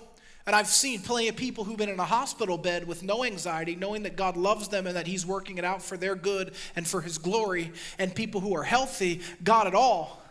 [0.47, 3.75] and I've seen plenty of people who've been in a hospital bed with no anxiety,
[3.75, 6.87] knowing that God loves them and that He's working it out for their good and
[6.87, 10.23] for His glory, and people who are healthy, got it all,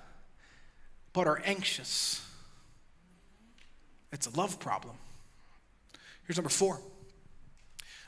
[1.12, 2.26] but are anxious.
[4.14, 4.96] It's a love problem.
[6.26, 6.80] Here's number four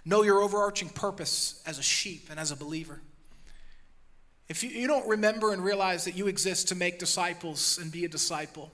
[0.06, 3.02] know your overarching purpose as a sheep and as a believer.
[4.48, 8.06] If you, you don't remember and realize that you exist to make disciples and be
[8.06, 8.72] a disciple,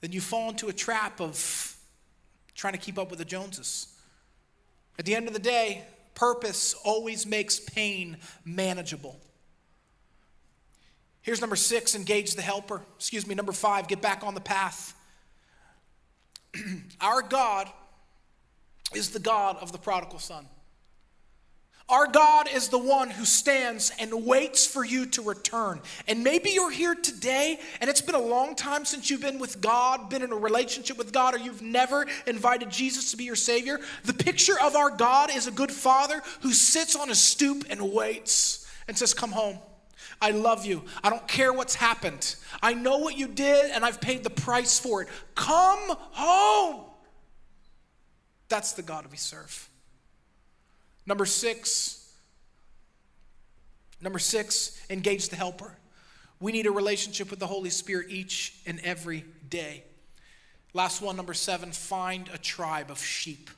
[0.00, 1.75] then you fall into a trap of
[2.56, 3.88] trying to keep up with the Joneses.
[4.98, 9.20] At the end of the day, purpose always makes pain manageable.
[11.20, 12.82] Here's number six engage the helper.
[12.96, 14.94] Excuse me, number five, get back on the path.
[17.00, 17.68] Our God
[18.94, 20.46] is the God of the prodigal son.
[21.88, 25.80] Our God is the one who stands and waits for you to return.
[26.08, 29.60] And maybe you're here today and it's been a long time since you've been with
[29.60, 33.36] God, been in a relationship with God, or you've never invited Jesus to be your
[33.36, 33.78] Savior.
[34.04, 37.92] The picture of our God is a good father who sits on a stoop and
[37.92, 39.60] waits and says, Come home.
[40.20, 40.82] I love you.
[41.04, 42.34] I don't care what's happened.
[42.62, 45.08] I know what you did and I've paid the price for it.
[45.36, 46.84] Come home.
[48.48, 49.68] That's the God we serve.
[51.06, 52.12] Number six,
[54.00, 55.76] number six, engage the helper.
[56.40, 59.84] We need a relationship with the Holy Spirit each and every day.
[60.74, 63.48] Last one, number seven, find a tribe of sheep.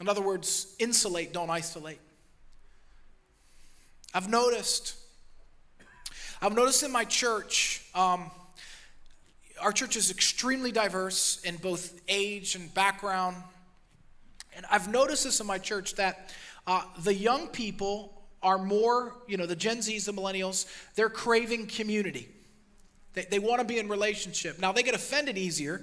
[0.00, 2.00] In other words, insulate, don't isolate.
[4.12, 4.96] I've noticed,
[6.42, 8.30] I've noticed in my church, um,
[9.60, 13.36] our church is extremely diverse in both age and background,
[14.56, 16.34] and I've noticed this in my church that
[16.66, 21.66] uh, the young people are more, you know, the Gen Zs, the millennials, they're craving
[21.66, 22.28] community.
[23.14, 24.58] They, they want to be in relationship.
[24.58, 25.82] Now, they get offended easier.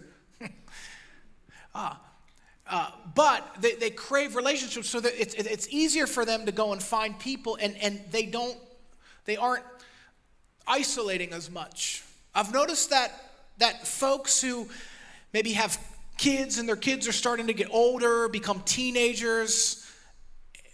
[1.74, 1.96] uh,
[2.68, 6.72] uh, but they, they crave relationships so that it's, it's easier for them to go
[6.72, 8.58] and find people and, and they don't
[9.26, 9.64] they aren't
[10.66, 12.04] isolating as much
[12.34, 14.68] i've noticed that that folks who
[15.34, 15.78] maybe have
[16.22, 19.84] kids and their kids are starting to get older, become teenagers.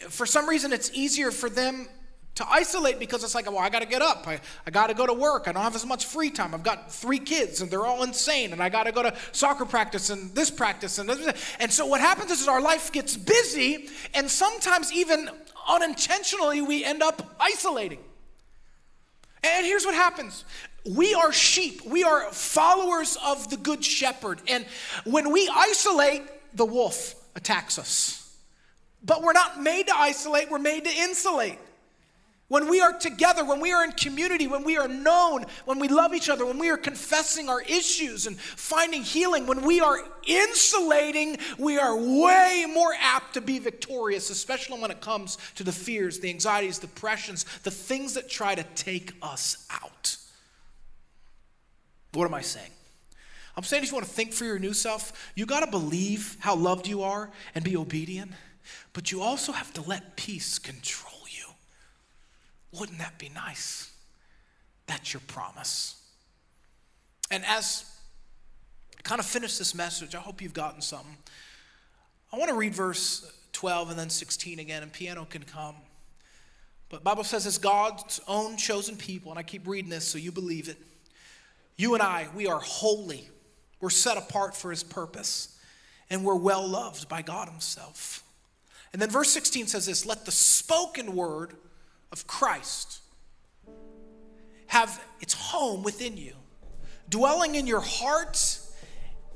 [0.10, 1.88] For some reason, it's easier for them
[2.36, 4.28] to isolate because it's like, well, I got to get up.
[4.28, 5.48] I, I got to go to work.
[5.48, 6.54] I don't have as much free time.
[6.54, 8.52] I've got three kids and they're all insane.
[8.52, 11.00] And I got to go to soccer practice and this practice.
[11.00, 11.56] And, this.
[11.62, 15.30] and so what happens is our life gets busy and sometimes even
[15.68, 18.00] unintentionally we end up isolating.
[19.44, 20.44] And here's what happens
[20.90, 24.42] we are sheep, we are followers of the good shepherd.
[24.48, 24.66] And
[25.06, 26.24] when we isolate,
[26.54, 28.24] the wolf attacks us.
[29.04, 31.60] But we're not made to isolate, we're made to insulate.
[32.50, 35.90] When we are together, when we are in community, when we are known, when we
[35.90, 39.98] love each other, when we are confessing our issues and finding healing, when we are
[40.26, 45.74] insulating, we are way more apt to be victorious, especially when it comes to the
[45.74, 50.18] fears, the anxieties, depressions, the things that try to take us out.
[52.18, 52.72] What am I saying?
[53.56, 56.36] I'm saying if you want to think for your new self, you got to believe
[56.40, 58.32] how loved you are and be obedient,
[58.94, 61.46] but you also have to let peace control you.
[62.80, 63.92] Wouldn't that be nice?
[64.88, 66.02] That's your promise.
[67.30, 67.86] And as
[68.98, 71.18] I kind of finish this message, I hope you've gotten something.
[72.34, 75.76] I want to read verse 12 and then 16 again, and piano can come.
[76.90, 80.32] But Bible says it's God's own chosen people, and I keep reading this so you
[80.32, 80.78] believe it.
[81.78, 83.30] You and I, we are holy.
[83.80, 85.58] We're set apart for his purpose,
[86.10, 88.24] and we're well loved by God himself.
[88.92, 91.54] And then verse 16 says this let the spoken word
[92.12, 93.02] of Christ
[94.68, 96.34] have its home within you,
[97.10, 98.60] dwelling in your heart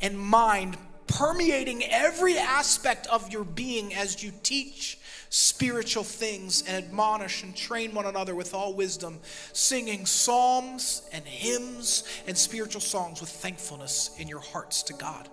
[0.02, 4.98] and mind, permeating every aspect of your being as you teach
[5.34, 9.18] spiritual things and admonish and train one another with all wisdom,
[9.54, 15.30] singing psalms and hymns and spiritual songs with thankfulness in your hearts to God.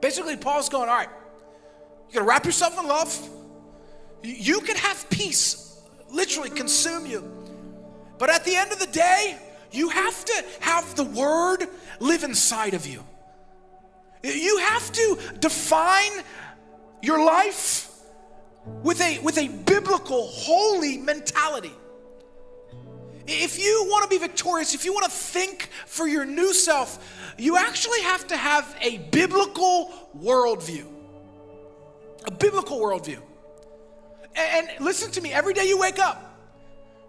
[0.00, 1.08] Basically, Paul's going, all right,
[2.08, 3.28] you gotta wrap yourself in love.
[4.22, 7.28] You can have peace literally consume you.
[8.18, 9.36] But at the end of the day,
[9.72, 11.66] you have to have the word
[11.98, 13.02] live inside of you.
[14.22, 16.12] You have to define
[17.02, 17.85] your life
[18.82, 21.72] with a, with a biblical, holy mentality.
[23.26, 27.34] If you want to be victorious, if you want to think for your new self,
[27.38, 30.86] you actually have to have a biblical worldview.
[32.26, 33.20] A biblical worldview.
[34.36, 36.38] And, and listen to me, every day you wake up,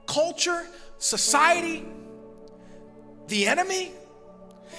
[0.08, 0.66] culture,
[0.98, 1.86] society,
[3.28, 3.92] the enemy,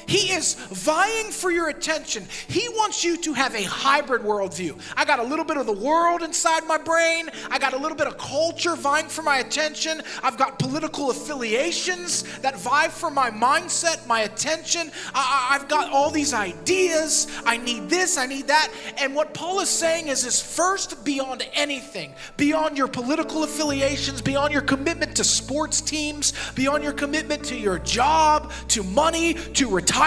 [0.09, 2.27] he is vying for your attention.
[2.49, 4.81] He wants you to have a hybrid worldview.
[4.97, 7.97] I got a little bit of the world inside my brain, I got a little
[7.97, 10.01] bit of culture vying for my attention.
[10.23, 14.91] I've got political affiliations that vie for my mindset, my attention.
[15.15, 17.27] I, have got all these ideas.
[17.45, 18.73] I need this, I need that.
[18.97, 24.55] And what Paul is saying is, is first, beyond anything, beyond your political affiliations, beyond
[24.55, 29.98] your commitment to sports teams, beyond your commitment to your job, to money, to retirement,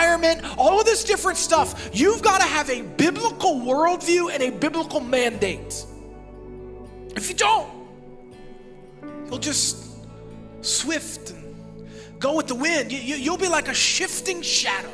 [0.58, 5.00] all of this different stuff, you've got to have a biblical worldview and a biblical
[5.00, 5.86] mandate.
[7.16, 7.70] If you don't,
[9.28, 9.78] you'll just
[10.62, 11.90] swift and
[12.20, 12.92] go with the wind.
[12.92, 14.92] You, will you, be like a shifting shadow.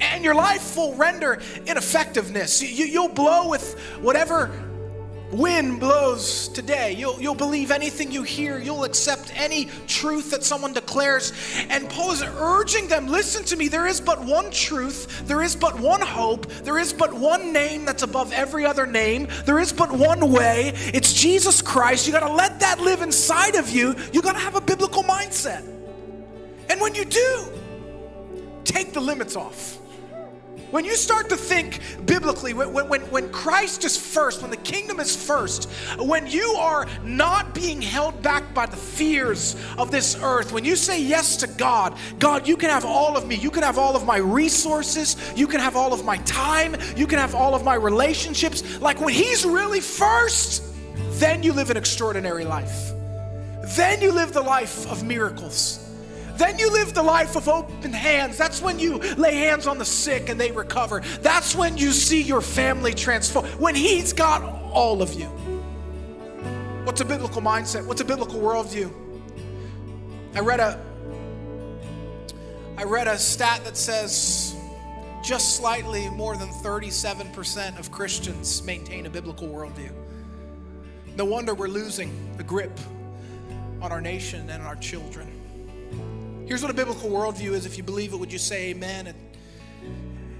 [0.00, 2.62] And your life will render ineffectiveness.
[2.62, 4.50] You, you'll blow with whatever
[5.32, 6.92] wind blows today.
[6.92, 8.58] You'll, you'll believe anything you hear.
[8.58, 11.32] You'll accept any truth that someone declares.
[11.68, 13.68] And Paul is urging them listen to me.
[13.68, 15.26] There is but one truth.
[15.26, 16.46] There is but one hope.
[16.64, 19.28] There is but one name that's above every other name.
[19.44, 20.72] There is but one way.
[20.76, 22.06] It's Jesus Christ.
[22.06, 23.94] You got to let that live inside of you.
[24.12, 25.64] You got to have a biblical mindset.
[26.68, 27.52] And when you do,
[28.64, 29.78] take the limits off.
[30.76, 35.00] When you start to think biblically, when, when, when Christ is first, when the kingdom
[35.00, 40.52] is first, when you are not being held back by the fears of this earth,
[40.52, 43.36] when you say yes to God, God, you can have all of me.
[43.36, 45.16] You can have all of my resources.
[45.34, 46.76] You can have all of my time.
[46.94, 48.78] You can have all of my relationships.
[48.78, 50.62] Like when He's really first,
[51.18, 52.92] then you live an extraordinary life.
[53.78, 55.85] Then you live the life of miracles.
[56.36, 58.36] Then you live the life of open hands.
[58.36, 61.00] That's when you lay hands on the sick and they recover.
[61.20, 63.46] That's when you see your family transform.
[63.58, 65.26] When He's got all of you.
[66.84, 67.86] What's a biblical mindset?
[67.86, 68.92] What's a biblical worldview?
[70.34, 70.80] I read a
[72.78, 74.54] I read a stat that says
[75.24, 79.90] just slightly more than 37% of Christians maintain a biblical worldview.
[81.16, 82.78] No wonder we're losing the grip
[83.80, 85.35] on our nation and our children.
[86.46, 87.66] Here's what a biblical worldview is.
[87.66, 89.08] If you believe it, would you say amen?
[89.08, 89.18] And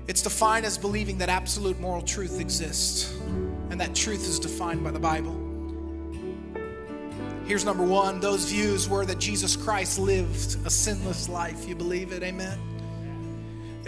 [0.07, 3.13] it's defined as believing that absolute moral truth exists,
[3.71, 5.43] and that truth is defined by the Bible.
[7.45, 11.69] Here's number one those views were that Jesus Christ lived a sinless life.
[11.69, 12.23] You believe it?
[12.23, 12.57] Amen.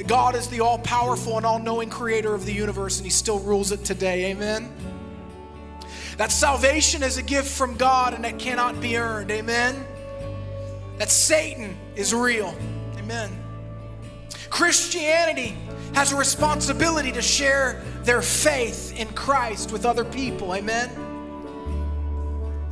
[0.09, 3.39] God is the all powerful and all knowing creator of the universe, and He still
[3.39, 4.33] rules it today.
[4.33, 4.73] Amen.
[6.17, 9.31] That salvation is a gift from God and that cannot be earned.
[9.31, 9.87] Amen
[10.99, 12.55] that Satan is real.
[12.97, 13.31] Amen.
[14.51, 15.57] Christianity
[15.95, 20.55] has a responsibility to share their faith in Christ with other people.
[20.55, 20.91] Amen.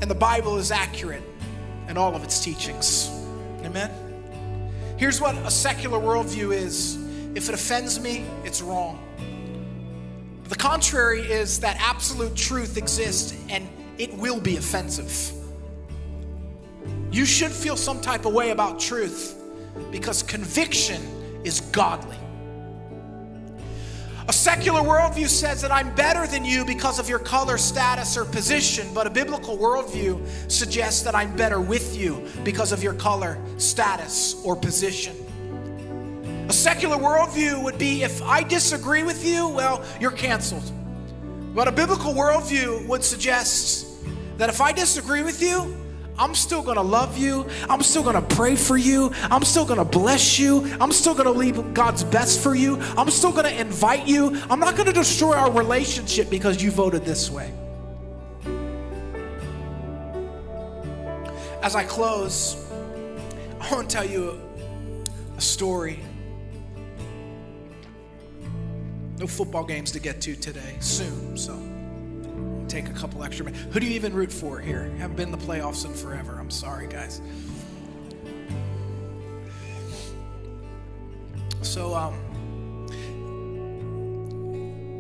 [0.01, 1.23] And the Bible is accurate
[1.89, 3.09] in all of its teachings.
[3.65, 3.91] Amen.
[4.97, 6.97] Here's what a secular worldview is
[7.35, 9.03] if it offends me, it's wrong.
[10.45, 13.69] The contrary is that absolute truth exists and
[13.99, 15.36] it will be offensive.
[17.11, 19.41] You should feel some type of way about truth
[19.91, 21.01] because conviction
[21.45, 22.17] is godly.
[24.29, 28.25] A secular worldview says that I'm better than you because of your color, status, or
[28.25, 33.39] position, but a biblical worldview suggests that I'm better with you because of your color,
[33.57, 35.15] status, or position.
[36.49, 40.73] A secular worldview would be if I disagree with you, well, you're canceled.
[41.55, 43.87] But a biblical worldview would suggest
[44.39, 45.77] that if I disagree with you,
[46.19, 47.47] I'm still gonna love you.
[47.69, 49.13] I'm still gonna pray for you.
[49.31, 50.65] I'm still gonna bless you.
[50.81, 52.81] I'm still gonna leave God's best for you.
[52.97, 54.41] I'm still gonna invite you.
[54.49, 57.53] I'm not gonna destroy our relationship because you voted this way.
[61.63, 62.57] As I close,
[63.61, 64.41] I wanna tell you
[65.37, 66.01] a story.
[69.19, 71.59] No football games to get to today, soon, so
[72.69, 73.65] take a couple extra minutes.
[73.73, 74.91] Who do you even root for here?
[74.99, 76.37] Haven't been in the playoffs in forever.
[76.39, 77.21] I'm sorry, guys.
[81.63, 82.15] So, um,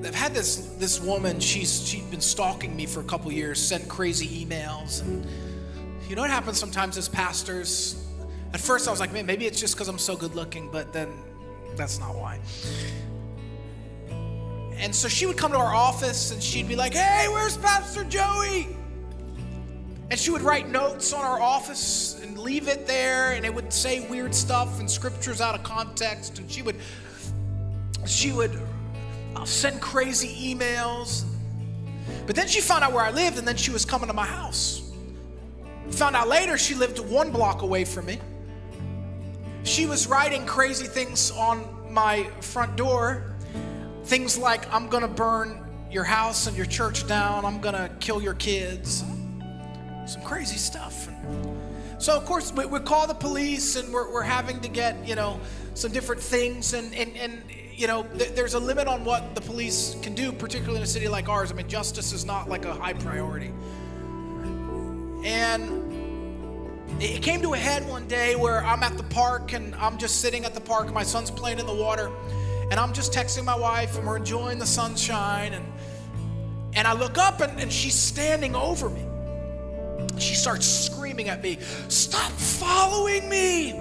[0.05, 1.41] I've had this this woman.
[1.41, 5.27] She's she's been stalking me for a couple years, sent crazy emails, and
[6.09, 8.03] you know what happens sometimes as pastors.
[8.53, 10.93] At first, I was like, man, maybe it's just because I'm so good looking, but
[10.93, 11.12] then
[11.75, 12.39] that's not why.
[14.79, 18.05] And so she would come to our office and she'd be like, Hey, where's Pastor
[18.05, 18.68] Joey?
[20.11, 23.72] And she would write notes on our office and leave it there, and it would
[23.72, 26.39] say weird stuff and scriptures out of context.
[26.39, 26.77] And she would,
[28.07, 28.57] she would
[29.45, 31.24] send crazy emails.
[32.24, 34.27] But then she found out where I lived, and then she was coming to my
[34.27, 34.93] house.
[35.91, 38.20] Found out later she lived one block away from me.
[39.64, 43.36] She was writing crazy things on my front door
[44.07, 47.90] Things like, I'm going to burn your house and your church down, I'm going to
[47.98, 49.04] kill your kids.
[50.07, 51.09] Some crazy stuff.
[51.98, 55.16] So, of course, we, we call the police and we're, we're having to get, you
[55.16, 55.40] know,
[55.74, 56.72] some different things.
[56.72, 57.42] And, and, and
[57.74, 60.86] you know, th- there's a limit on what the police can do, particularly in a
[60.86, 61.50] city like ours.
[61.50, 63.52] I mean, justice is not like a high priority.
[65.24, 69.98] And it came to a head one day where I'm at the park and I'm
[69.98, 70.92] just sitting at the park.
[70.92, 72.12] My son's playing in the water
[72.71, 75.64] and I'm just texting my wife and we're enjoying the sunshine and
[76.77, 79.03] and I look up and, and she's standing over me.
[80.19, 81.59] She starts screaming at me,
[81.89, 83.73] Stop following me!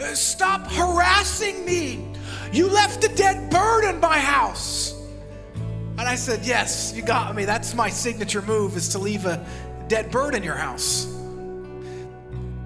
[0.00, 2.06] Uh, stop harassing me!
[2.52, 4.94] You left a dead bird in my house.
[5.98, 7.44] And I said, Yes, you got me.
[7.44, 9.44] That's my signature move is to leave a
[9.88, 11.06] dead bird in your house.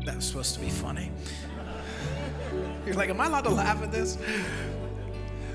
[0.04, 1.10] That was supposed to be funny.
[2.86, 4.16] You're like, Am I allowed to laugh at this?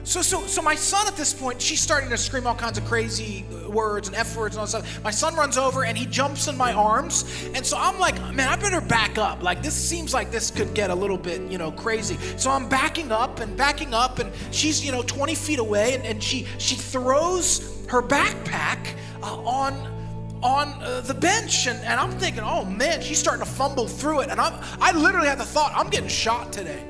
[0.05, 2.85] So, so, so my son at this point, she's starting to scream all kinds of
[2.85, 5.03] crazy words and F words and all that stuff.
[5.03, 7.25] My son runs over and he jumps in my arms.
[7.55, 9.41] And so I'm like, man, I better back up.
[9.41, 12.17] Like, this seems like this could get a little bit, you know, crazy.
[12.37, 16.05] So I'm backing up and backing up, and she's, you know, 20 feet away, and,
[16.05, 19.95] and she, she throws her backpack uh, on
[20.43, 24.19] on uh, the bench and, and i'm thinking oh man she's starting to fumble through
[24.19, 26.83] it and I'm, i literally had the thought i'm getting shot today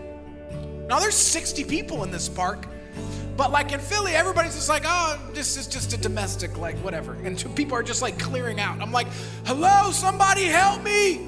[0.90, 2.68] now there's 60 people in this park
[3.38, 7.14] but like in Philly, everybody's just like, oh, this is just a domestic, like whatever.
[7.14, 8.82] And people are just like clearing out.
[8.82, 9.08] I'm like,
[9.46, 11.28] hello, somebody help me.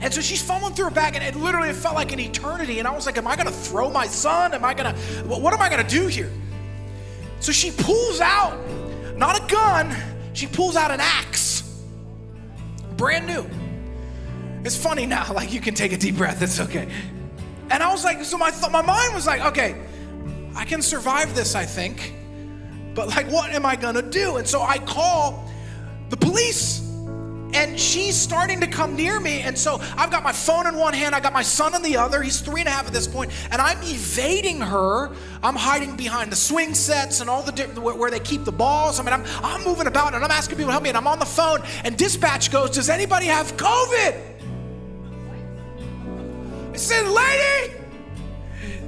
[0.00, 2.78] And so she's fumbling through her bag, and it literally it felt like an eternity.
[2.78, 4.54] And I was like, Am I gonna throw my son?
[4.54, 4.94] Am I gonna,
[5.26, 6.30] what am I gonna do here?
[7.40, 8.58] So she pulls out,
[9.16, 9.94] not a gun,
[10.32, 11.82] she pulls out an axe,
[12.96, 13.46] brand new.
[14.64, 16.88] It's funny now, like you can take a deep breath, it's okay.
[17.70, 19.76] And I was like, so my, th- my mind was like, okay,
[20.60, 22.12] I can survive this, I think.
[22.94, 24.36] But like, what am I gonna do?
[24.36, 25.50] And so I call
[26.10, 26.86] the police.
[27.54, 29.40] And she's starting to come near me.
[29.40, 31.96] And so I've got my phone in one hand, I got my son in the
[31.96, 32.22] other.
[32.22, 35.10] He's three and a half at this point, and I'm evading her.
[35.42, 39.00] I'm hiding behind the swing sets and all the different where they keep the balls.
[39.00, 41.06] I mean, I'm, I'm moving about and I'm asking people to help me, and I'm
[41.06, 44.20] on the phone, and dispatch goes, Does anybody have COVID?
[46.74, 47.79] I said, Lady,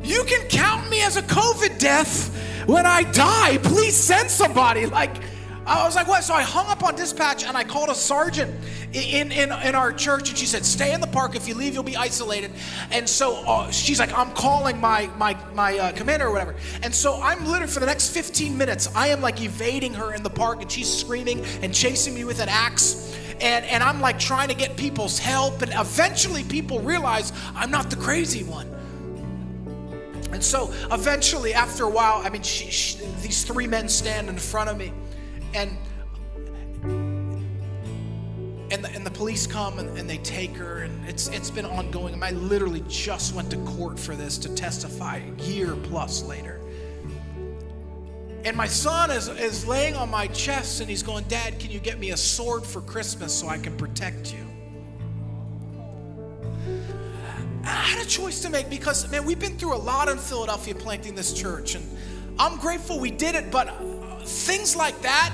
[0.03, 2.37] you can count me as a COVID death
[2.67, 3.59] when I die.
[3.59, 4.87] Please send somebody.
[4.87, 5.17] Like,
[5.65, 6.25] I was like, what?
[6.25, 8.53] So I hung up on dispatch and I called a sergeant
[8.93, 11.37] in, in, in our church and she said, stay in the park.
[11.37, 12.51] If you leave, you'll be isolated.
[12.91, 16.57] And so uh, she's like, I'm calling my, my, my uh, commander or whatever.
[16.83, 20.25] And so I'm literally, for the next 15 minutes, I am like evading her in
[20.25, 23.17] the park and she's screaming and chasing me with an axe.
[23.41, 25.63] And, and I'm like trying to get people's help.
[25.63, 28.72] And eventually people realize I'm not the crazy one.
[30.33, 34.39] And so eventually, after a while, I mean, she, she, these three men stand in
[34.39, 34.93] front of me,
[35.55, 35.76] and
[38.70, 41.66] and the, and the police come and, and, they take her, and it's it's been
[41.66, 42.22] ongoing.
[42.22, 46.59] I literally just went to court for this to testify a year plus later.
[48.45, 51.78] And my son is, is laying on my chest and he's going, Dad, can you
[51.78, 54.45] get me a sword for Christmas so I can protect you?
[57.65, 60.75] I had a choice to make because, man, we've been through a lot in Philadelphia
[60.75, 61.85] planting this church, and
[62.39, 65.33] I'm grateful we did it, but uh, things like that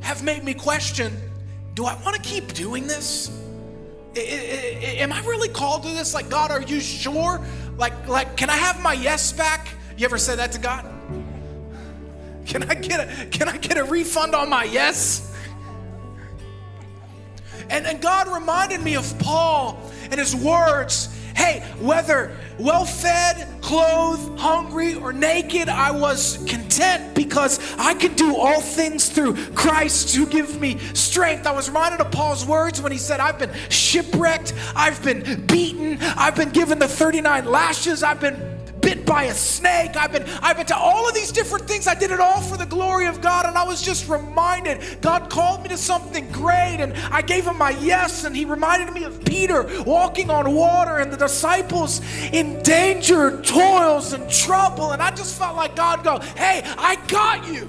[0.00, 1.16] have made me question
[1.74, 3.30] do I want to keep doing this?
[4.16, 6.14] Am I really called to this?
[6.14, 7.40] Like, God, are you sure?
[7.76, 9.68] Like, like, can I have my yes back?
[9.96, 10.84] You ever said that to God?
[12.44, 15.32] Can I get a can I get a refund on my yes?
[17.68, 21.08] And, and God reminded me of Paul and his words.
[21.34, 28.36] Hey, whether well fed, clothed, hungry, or naked, I was content because I can do
[28.36, 31.46] all things through Christ who gives me strength.
[31.46, 35.98] I was reminded of Paul's words when he said, I've been shipwrecked, I've been beaten,
[36.00, 39.96] I've been given the 39 lashes, I've been bit by a snake.
[39.96, 41.86] I've been, I've been to all of these different things.
[41.86, 43.46] I did it all for the glory of God.
[43.46, 46.78] And I was just reminded God called me to something great.
[46.80, 48.24] And I gave him my yes.
[48.24, 52.00] And he reminded me of Peter walking on water and the disciples
[52.32, 54.92] in danger, toils, and trouble.
[54.92, 57.68] And I just felt like God go, hey, I got you.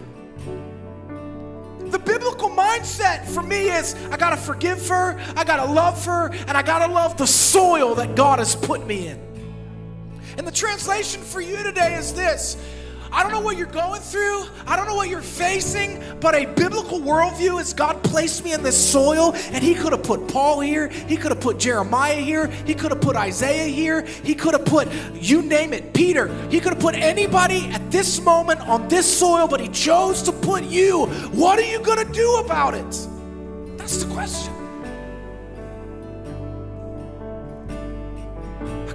[1.92, 6.52] The biblical mindset for me is I gotta forgive her, I gotta love her, and
[6.52, 9.31] I gotta love the soil that God has put me in.
[10.38, 12.58] And the translation for you today is this
[13.14, 16.46] I don't know what you're going through, I don't know what you're facing, but a
[16.46, 20.62] biblical worldview is God placed me in this soil, and He could have put Paul
[20.62, 24.54] here, He could have put Jeremiah here, He could have put Isaiah here, He could
[24.54, 26.34] have put, you name it, Peter.
[26.50, 30.32] He could have put anybody at this moment on this soil, but He chose to
[30.32, 31.08] put you.
[31.34, 33.08] What are you going to do about it?
[33.78, 34.61] That's the question.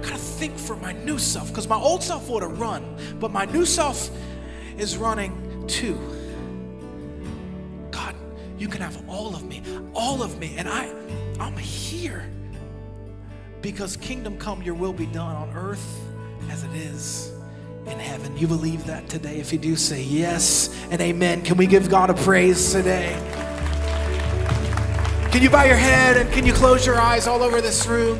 [0.07, 3.45] Gotta think for my new self because my old self would have run, but my
[3.45, 4.09] new self
[4.77, 5.99] is running too.
[7.91, 8.15] God,
[8.57, 9.61] you can have all of me,
[9.93, 10.93] all of me, and I,
[11.39, 12.29] I'm here
[13.61, 15.99] because kingdom come, your will be done on earth
[16.49, 17.31] as it is
[17.85, 18.37] in heaven.
[18.37, 19.39] You believe that today?
[19.39, 21.41] If you do, say yes and amen.
[21.41, 23.15] Can we give God a praise today?
[25.31, 28.17] Can you bow your head and can you close your eyes all over this room?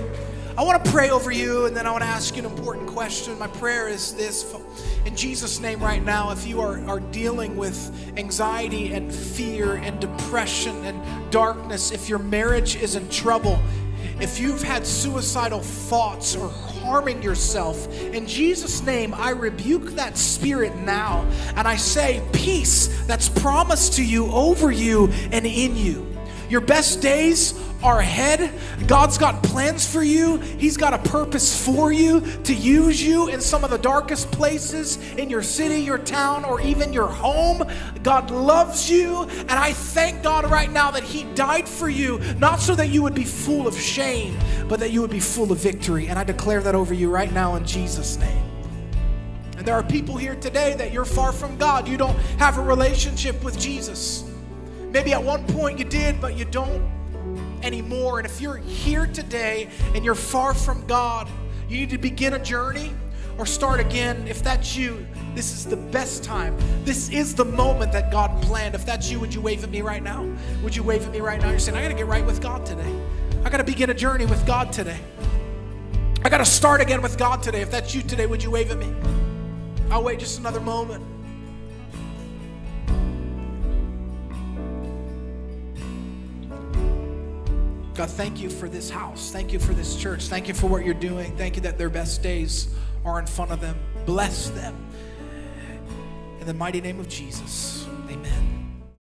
[0.58, 2.88] I want to pray over you and then I want to ask you an important
[2.88, 3.38] question.
[3.38, 4.55] My prayer is this
[5.05, 9.99] in Jesus' name right now, if you are, are dealing with anxiety and fear and
[9.99, 13.62] depression and darkness, if your marriage is in trouble,
[14.20, 20.76] if you've had suicidal thoughts or harming yourself, in Jesus' name, I rebuke that spirit
[20.78, 21.22] now.
[21.55, 26.16] And I say, peace that's promised to you over you and in you.
[26.50, 28.52] Your best days are ahead.
[28.88, 30.38] God's got plans for you.
[30.38, 34.98] He's got a purpose for you to use you in some of the darkest places
[35.14, 37.64] in your city, your town, or even your home.
[38.04, 39.24] God loves you.
[39.24, 43.04] And I thank God right now that He died for you, not so that you
[43.04, 44.38] would be full of shame,
[44.68, 46.08] but that you would be full of victory.
[46.08, 48.43] And I declare that over you right now in Jesus' name.
[49.58, 51.88] And there are people here today that you're far from God.
[51.88, 54.24] You don't have a relationship with Jesus.
[54.92, 56.82] Maybe at one point you did, but you don't
[57.62, 58.20] anymore.
[58.20, 61.30] And if you're here today and you're far from God,
[61.68, 62.94] you need to begin a journey
[63.38, 64.28] or start again.
[64.28, 66.58] If that's you, this is the best time.
[66.84, 68.74] This is the moment that God planned.
[68.74, 70.28] If that's you, would you wave at me right now?
[70.64, 71.50] Would you wave at me right now?
[71.50, 72.94] You're saying, I got to get right with God today.
[73.44, 75.00] I got to begin a journey with God today.
[76.24, 77.62] I got to start again with God today.
[77.62, 78.94] If that's you today, would you wave at me?
[79.92, 81.04] I'll wait just another moment.
[87.98, 89.32] God, thank you for this house.
[89.32, 90.26] Thank you for this church.
[90.26, 91.36] Thank you for what you're doing.
[91.36, 92.68] Thank you that their best days
[93.04, 93.76] are in front of them.
[94.06, 94.76] Bless them.
[96.39, 98.57] In the mighty name of Jesus, amen.